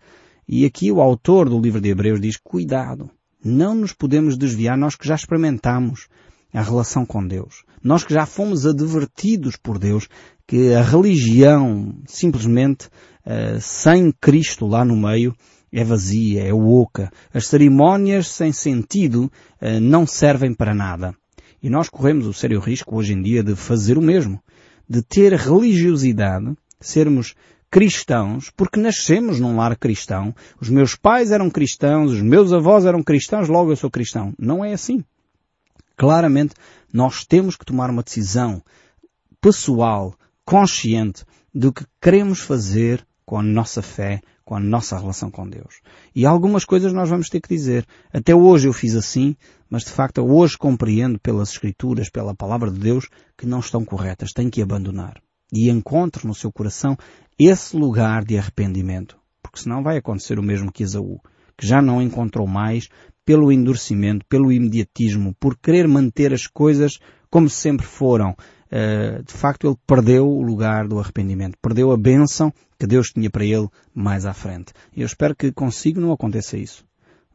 E 0.47 0.65
aqui 0.65 0.91
o 0.91 1.01
autor 1.01 1.47
do 1.49 1.59
livro 1.59 1.79
de 1.79 1.89
Hebreus 1.89 2.19
diz, 2.19 2.37
cuidado, 2.37 3.09
não 3.43 3.73
nos 3.73 3.93
podemos 3.93 4.37
desviar, 4.37 4.77
nós 4.77 4.95
que 4.95 5.07
já 5.07 5.15
experimentamos 5.15 6.07
a 6.53 6.61
relação 6.61 7.05
com 7.05 7.25
Deus. 7.25 7.63
Nós 7.81 8.03
que 8.03 8.13
já 8.13 8.25
fomos 8.25 8.65
advertidos 8.65 9.55
por 9.55 9.79
Deus 9.79 10.07
que 10.45 10.73
a 10.73 10.81
religião, 10.81 11.95
simplesmente, 12.05 12.87
uh, 13.25 13.59
sem 13.61 14.11
Cristo 14.11 14.67
lá 14.67 14.83
no 14.83 14.95
meio, 14.95 15.33
é 15.71 15.83
vazia, 15.83 16.43
é 16.43 16.53
oca. 16.53 17.11
As 17.33 17.47
cerimónias 17.47 18.27
sem 18.27 18.51
sentido 18.51 19.31
uh, 19.61 19.79
não 19.79 20.05
servem 20.05 20.53
para 20.53 20.73
nada. 20.73 21.15
E 21.63 21.69
nós 21.69 21.89
corremos 21.89 22.25
o 22.25 22.33
sério 22.33 22.59
risco 22.59 22.95
hoje 22.95 23.13
em 23.13 23.21
dia 23.21 23.43
de 23.43 23.55
fazer 23.55 23.97
o 23.97 24.01
mesmo. 24.01 24.41
De 24.89 25.01
ter 25.01 25.33
religiosidade, 25.33 26.53
sermos 26.79 27.35
cristãos, 27.69 28.49
porque 28.49 28.79
nascemos 28.79 29.39
num 29.39 29.55
lar 29.55 29.77
cristão. 29.77 30.35
Os 30.59 30.69
meus 30.69 30.95
pais 30.95 31.31
eram 31.31 31.49
cristãos, 31.49 32.11
os 32.11 32.21
meus 32.21 32.51
avós 32.51 32.85
eram 32.85 33.01
cristãos, 33.01 33.47
logo 33.47 33.71
eu 33.71 33.77
sou 33.77 33.89
cristão. 33.89 34.33
Não 34.37 34.65
é 34.65 34.73
assim. 34.73 35.03
Claramente, 35.95 36.55
nós 36.91 37.23
temos 37.23 37.55
que 37.55 37.63
tomar 37.63 37.89
uma 37.89 38.03
decisão 38.03 38.61
pessoal, 39.39 40.13
consciente, 40.43 41.23
do 41.53 41.71
que 41.71 41.85
queremos 42.01 42.39
fazer 42.39 43.05
com 43.25 43.37
a 43.37 43.43
nossa 43.43 43.81
fé, 43.81 44.21
com 44.43 44.55
a 44.55 44.59
nossa 44.59 44.97
relação 44.97 45.31
com 45.31 45.47
Deus. 45.47 45.81
E 46.15 46.25
algumas 46.25 46.65
coisas 46.65 46.91
nós 46.93 47.09
vamos 47.09 47.29
ter 47.29 47.39
que 47.39 47.55
dizer. 47.55 47.85
Até 48.13 48.35
hoje 48.35 48.67
eu 48.67 48.73
fiz 48.73 48.95
assim, 48.95 49.35
mas 49.69 49.83
de 49.83 49.91
facto 49.91 50.21
hoje 50.21 50.57
compreendo 50.57 51.19
pelas 51.19 51.51
Escrituras, 51.51 52.09
pela 52.09 52.35
Palavra 52.35 52.69
de 52.69 52.79
Deus, 52.79 53.07
que 53.37 53.45
não 53.45 53.59
estão 53.59 53.85
corretas. 53.85 54.33
Tenho 54.33 54.51
que 54.51 54.61
abandonar. 54.61 55.21
E 55.53 55.69
encontro 55.69 56.27
no 56.27 56.35
seu 56.35 56.51
coração 56.51 56.97
esse 57.39 57.75
lugar 57.75 58.23
de 58.23 58.37
arrependimento. 58.37 59.17
Porque 59.41 59.59
senão 59.59 59.81
vai 59.81 59.97
acontecer 59.97 60.37
o 60.37 60.43
mesmo 60.43 60.71
que 60.71 60.83
Esaú, 60.83 61.19
que 61.57 61.65
já 61.65 61.81
não 61.81 62.01
encontrou 62.01 62.47
mais 62.47 62.87
pelo 63.25 63.51
endurecimento, 63.51 64.25
pelo 64.27 64.51
imediatismo, 64.51 65.35
por 65.39 65.57
querer 65.57 65.87
manter 65.87 66.33
as 66.33 66.47
coisas 66.47 66.99
como 67.29 67.49
sempre 67.49 67.85
foram, 67.85 68.31
uh, 68.31 69.23
de 69.23 69.33
facto 69.33 69.67
ele 69.67 69.77
perdeu 69.87 70.27
o 70.27 70.41
lugar 70.41 70.87
do 70.87 70.99
arrependimento, 70.99 71.57
perdeu 71.61 71.91
a 71.91 71.97
bênção 71.97 72.51
que 72.81 72.87
Deus 72.87 73.11
tinha 73.11 73.29
para 73.29 73.45
ele 73.45 73.69
mais 73.93 74.25
à 74.25 74.33
frente. 74.33 74.73
E 74.95 75.01
eu 75.01 75.05
espero 75.05 75.35
que 75.35 75.51
consigo 75.51 76.01
não 76.01 76.11
aconteça 76.11 76.57
isso. 76.57 76.83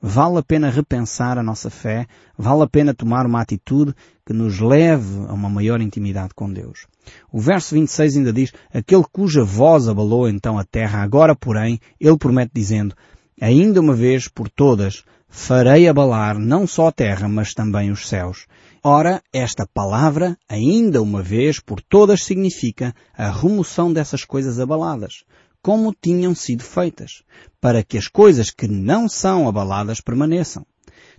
Vale 0.02 0.38
a 0.38 0.42
pena 0.42 0.68
repensar 0.68 1.38
a 1.38 1.42
nossa 1.42 1.70
fé, 1.70 2.08
vale 2.36 2.64
a 2.64 2.66
pena 2.66 2.92
tomar 2.92 3.24
uma 3.24 3.40
atitude 3.40 3.94
que 4.26 4.32
nos 4.32 4.58
leve 4.58 5.20
a 5.28 5.32
uma 5.32 5.48
maior 5.48 5.80
intimidade 5.80 6.34
com 6.34 6.52
Deus. 6.52 6.88
O 7.30 7.38
verso 7.38 7.76
26 7.76 8.16
ainda 8.16 8.32
diz, 8.32 8.52
aquele 8.74 9.04
cuja 9.04 9.44
voz 9.44 9.86
abalou 9.86 10.28
então 10.28 10.58
a 10.58 10.64
terra, 10.64 11.00
agora 11.00 11.36
porém, 11.36 11.78
ele 12.00 12.18
promete 12.18 12.50
dizendo, 12.52 12.96
ainda 13.40 13.80
uma 13.80 13.94
vez 13.94 14.26
por 14.26 14.50
todas, 14.50 15.04
farei 15.28 15.86
abalar 15.88 16.36
não 16.36 16.66
só 16.66 16.88
a 16.88 16.92
terra, 16.92 17.28
mas 17.28 17.54
também 17.54 17.92
os 17.92 18.08
céus. 18.08 18.48
Ora, 18.88 19.20
esta 19.32 19.66
palavra, 19.66 20.38
ainda 20.48 21.02
uma 21.02 21.20
vez 21.20 21.58
por 21.58 21.82
todas, 21.82 22.22
significa 22.22 22.94
a 23.18 23.28
remoção 23.28 23.92
dessas 23.92 24.24
coisas 24.24 24.60
abaladas, 24.60 25.24
como 25.60 25.92
tinham 25.92 26.36
sido 26.36 26.62
feitas, 26.62 27.24
para 27.60 27.82
que 27.82 27.98
as 27.98 28.06
coisas 28.06 28.52
que 28.52 28.68
não 28.68 29.08
são 29.08 29.48
abaladas 29.48 30.00
permaneçam. 30.00 30.64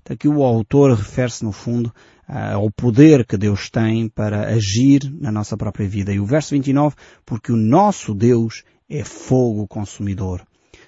Então, 0.02 0.14
aqui 0.14 0.30
o 0.30 0.44
autor 0.44 0.94
refere-se, 0.94 1.44
no 1.44 1.52
fundo, 1.52 1.94
ao 2.26 2.72
poder 2.72 3.26
que 3.26 3.36
Deus 3.36 3.70
tem 3.70 4.08
para 4.08 4.48
agir 4.48 5.14
na 5.20 5.30
nossa 5.30 5.58
própria 5.58 5.90
vida. 5.90 6.14
E 6.14 6.22
o 6.22 6.26
verso 6.26 6.52
29, 6.52 6.96
porque 7.26 7.52
o 7.52 7.58
nosso 7.58 8.16
Deus 8.16 8.64
é 8.90 9.04
fogo 9.04 9.68
consumidor. 9.68 10.42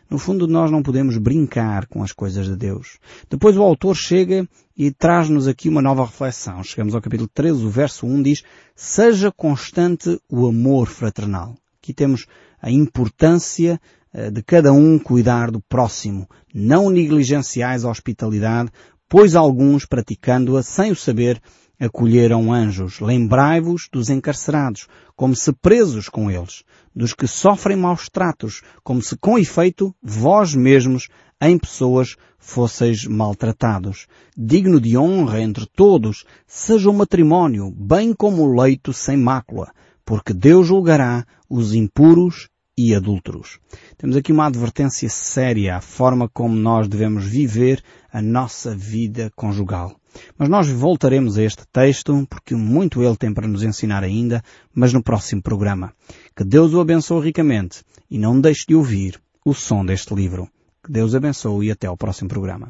No 0.10 0.18
fundo, 0.18 0.48
nós 0.48 0.72
não 0.72 0.82
podemos 0.82 1.18
brincar 1.18 1.86
com 1.86 2.02
as 2.02 2.12
coisas 2.12 2.48
de 2.48 2.56
Deus. 2.56 2.98
Depois 3.30 3.56
o 3.56 3.62
autor 3.62 3.96
chega 3.96 4.48
e 4.80 4.92
traz-nos 4.92 5.46
aqui 5.46 5.68
uma 5.68 5.82
nova 5.82 6.06
reflexão. 6.06 6.64
Chegamos 6.64 6.96
ao 6.96 7.02
capítulo 7.02 7.30
13, 7.34 7.66
o 7.66 7.70
verso 7.70 8.08
1 8.08 8.22
diz, 8.24 8.44
seja 8.74 9.30
constante 9.30 10.18
o 10.30 10.48
amor 10.48 10.88
fraternal. 10.88 11.58
Aqui 11.84 11.94
temos 11.94 12.26
a 12.62 12.72
importância 12.72 13.78
eh, 14.14 14.32
de 14.32 14.42
cada 14.42 14.72
um 14.72 14.98
cuidar 14.98 15.52
do 15.52 15.60
próximo. 15.60 16.30
Não 16.54 16.90
negligenciais 16.90 17.84
a 17.84 17.90
hospitalidade, 17.90 18.72
pois 19.10 19.36
alguns, 19.36 19.86
praticando-a 19.86 20.64
sem 20.64 20.92
o 20.92 20.96
saber, 20.96 21.42
acolheram 21.78 22.54
anjos. 22.54 23.02
Lembrai-vos 23.02 23.90
dos 23.92 24.10
encarcerados, 24.10 24.88
como 25.14 25.36
se 25.36 25.52
presos 25.52 26.08
com 26.08 26.32
eles, 26.32 26.64
dos 26.96 27.14
que 27.14 27.28
sofrem 27.28 27.76
maus 27.76 28.08
tratos, 28.08 28.62
como 28.82 29.02
se 29.02 29.18
com 29.18 29.38
efeito 29.38 29.94
vós 30.02 30.56
mesmos 30.56 31.10
em 31.42 31.58
pessoas 31.58 32.16
fosseis 32.38 33.06
maltratados. 33.06 34.08
Digno 34.36 34.80
de 34.80 34.98
honra 34.98 35.42
entre 35.42 35.66
todos, 35.66 36.26
seja 36.48 36.90
o 36.90 36.94
matrimónio, 36.94 37.72
bem 37.72 38.14
como 38.14 38.44
o 38.44 38.62
leito 38.62 38.94
sem 38.94 39.18
mácula, 39.18 39.72
porque 40.06 40.34
Deus 40.34 40.68
julgará 40.68 41.26
os 41.50 41.74
impuros 41.74 42.50
e 42.78 42.96
adúlteros. 42.96 43.60
Temos 43.98 44.16
aqui 44.16 44.32
uma 44.32 44.48
advertência 44.48 45.10
séria 45.10 45.76
à 45.76 45.82
forma 45.82 46.30
como 46.30 46.56
nós 46.56 46.88
devemos 46.88 47.26
viver 47.26 47.84
a 48.12 48.22
nossa 48.22 48.74
vida 48.74 49.30
conjugal. 49.36 50.00
Mas 50.38 50.50
nós 50.50 50.70
voltaremos 50.70 51.38
a 51.38 51.44
este 51.44 51.64
texto 51.72 52.26
porque 52.30 52.56
muito 52.56 53.04
ele 53.04 53.18
tem 53.18 53.34
para 53.34 53.48
nos 53.48 53.64
ensinar 53.64 54.04
ainda, 54.04 54.42
mas 54.74 54.94
no 54.94 55.04
próximo 55.04 55.42
programa. 55.42 55.94
Que 56.36 56.44
Deus 56.44 56.74
o 56.74 56.80
abençoe 56.80 57.26
ricamente 57.26 57.84
e 58.10 58.18
não 58.18 58.40
deixe 58.40 58.66
de 58.68 58.76
ouvir 58.76 59.22
o 59.46 59.54
som 59.54 59.86
deste 59.86 60.16
livro. 60.16 60.50
Deus 60.92 61.14
abençoe 61.14 61.68
e 61.68 61.72
até 61.72 61.86
ao 61.86 61.96
próximo 61.96 62.28
programa. 62.28 62.68